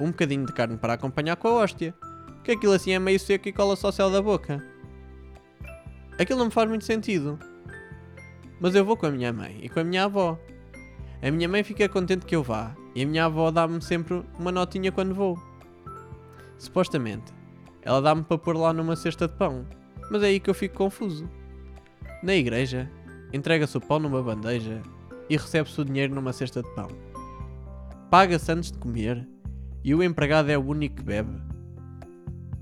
Um 0.00 0.06
bocadinho 0.06 0.44
de 0.44 0.52
carne 0.52 0.76
para 0.76 0.94
acompanhar 0.94 1.36
com 1.36 1.46
a 1.46 1.52
hóstia, 1.52 1.94
que 2.42 2.50
aquilo 2.50 2.72
assim 2.72 2.90
é 2.90 2.98
meio 2.98 3.20
seco 3.20 3.48
e 3.48 3.52
cola 3.52 3.76
só 3.76 3.90
o 3.90 3.92
céu 3.92 4.10
da 4.10 4.20
boca. 4.20 4.60
Aquilo 6.18 6.40
não 6.40 6.46
me 6.46 6.50
faz 6.50 6.68
muito 6.68 6.84
sentido. 6.84 7.38
Mas 8.60 8.74
eu 8.74 8.84
vou 8.84 8.96
com 8.96 9.06
a 9.06 9.10
minha 9.12 9.32
mãe 9.32 9.60
e 9.62 9.68
com 9.68 9.78
a 9.78 9.84
minha 9.84 10.04
avó. 10.04 10.36
A 11.22 11.30
minha 11.30 11.48
mãe 11.48 11.62
fica 11.62 11.88
contente 11.88 12.26
que 12.26 12.34
eu 12.34 12.42
vá 12.42 12.74
e 12.96 13.02
a 13.02 13.06
minha 13.06 13.26
avó 13.26 13.52
dá-me 13.52 13.80
sempre 13.80 14.24
uma 14.40 14.50
notinha 14.50 14.90
quando 14.90 15.14
vou. 15.14 15.38
Supostamente, 16.58 17.32
ela 17.80 18.02
dá-me 18.02 18.24
para 18.24 18.38
pôr 18.38 18.56
lá 18.56 18.72
numa 18.72 18.96
cesta 18.96 19.28
de 19.28 19.34
pão, 19.34 19.64
mas 20.10 20.20
é 20.24 20.26
aí 20.26 20.40
que 20.40 20.50
eu 20.50 20.54
fico 20.54 20.74
confuso. 20.74 21.30
Na 22.24 22.34
igreja, 22.34 22.90
entrega-se 23.32 23.76
o 23.76 23.80
pão 23.80 23.98
numa 23.98 24.22
bandeja 24.22 24.82
e 25.28 25.36
recebe-se 25.36 25.80
o 25.80 25.84
dinheiro 25.84 26.14
numa 26.14 26.32
cesta 26.32 26.62
de 26.62 26.74
pão. 26.74 26.88
Paga-se 28.10 28.52
antes 28.52 28.70
de 28.70 28.78
comer 28.78 29.26
e 29.84 29.94
o 29.94 30.02
empregado 30.02 30.50
é 30.50 30.58
o 30.58 30.64
único 30.64 30.96
que 30.96 31.02
bebe. 31.02 31.40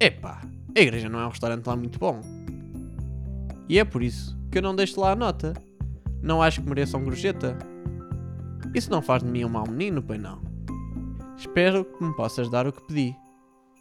Epá, 0.00 0.42
a 0.76 0.80
igreja 0.80 1.08
não 1.08 1.20
é 1.20 1.26
um 1.26 1.30
restaurante 1.30 1.66
lá 1.66 1.76
muito 1.76 1.98
bom. 1.98 2.20
E 3.68 3.78
é 3.78 3.84
por 3.84 4.02
isso 4.02 4.36
que 4.50 4.58
eu 4.58 4.62
não 4.62 4.74
deixo 4.74 5.00
lá 5.00 5.12
a 5.12 5.16
nota. 5.16 5.54
Não 6.22 6.42
acho 6.42 6.62
que 6.62 6.68
mereçam 6.68 7.02
gorjeta. 7.02 7.56
Isso 8.74 8.90
não 8.90 9.02
faz 9.02 9.22
de 9.22 9.28
mim 9.28 9.44
um 9.44 9.48
mau 9.48 9.66
menino, 9.68 10.02
pois 10.02 10.20
não. 10.20 10.42
Espero 11.36 11.84
que 11.84 12.04
me 12.04 12.14
possas 12.14 12.50
dar 12.50 12.66
o 12.66 12.72
que 12.72 12.86
pedi. 12.86 13.16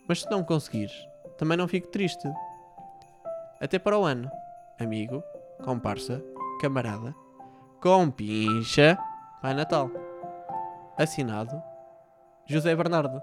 Mas 0.07 0.21
se 0.21 0.29
não 0.29 0.43
conseguires, 0.43 0.93
também 1.37 1.57
não 1.57 1.67
fico 1.67 1.87
triste. 1.87 2.27
Até 3.59 3.79
para 3.79 3.97
o 3.97 4.03
ano, 4.03 4.29
amigo, 4.79 5.23
comparsa, 5.63 6.23
camarada, 6.63 7.13
compincha, 7.81 8.97
Pai 9.41 9.53
Natal. 9.53 9.91
Assinado 10.97 11.61
José 12.49 12.73
Bernardo. 12.73 13.21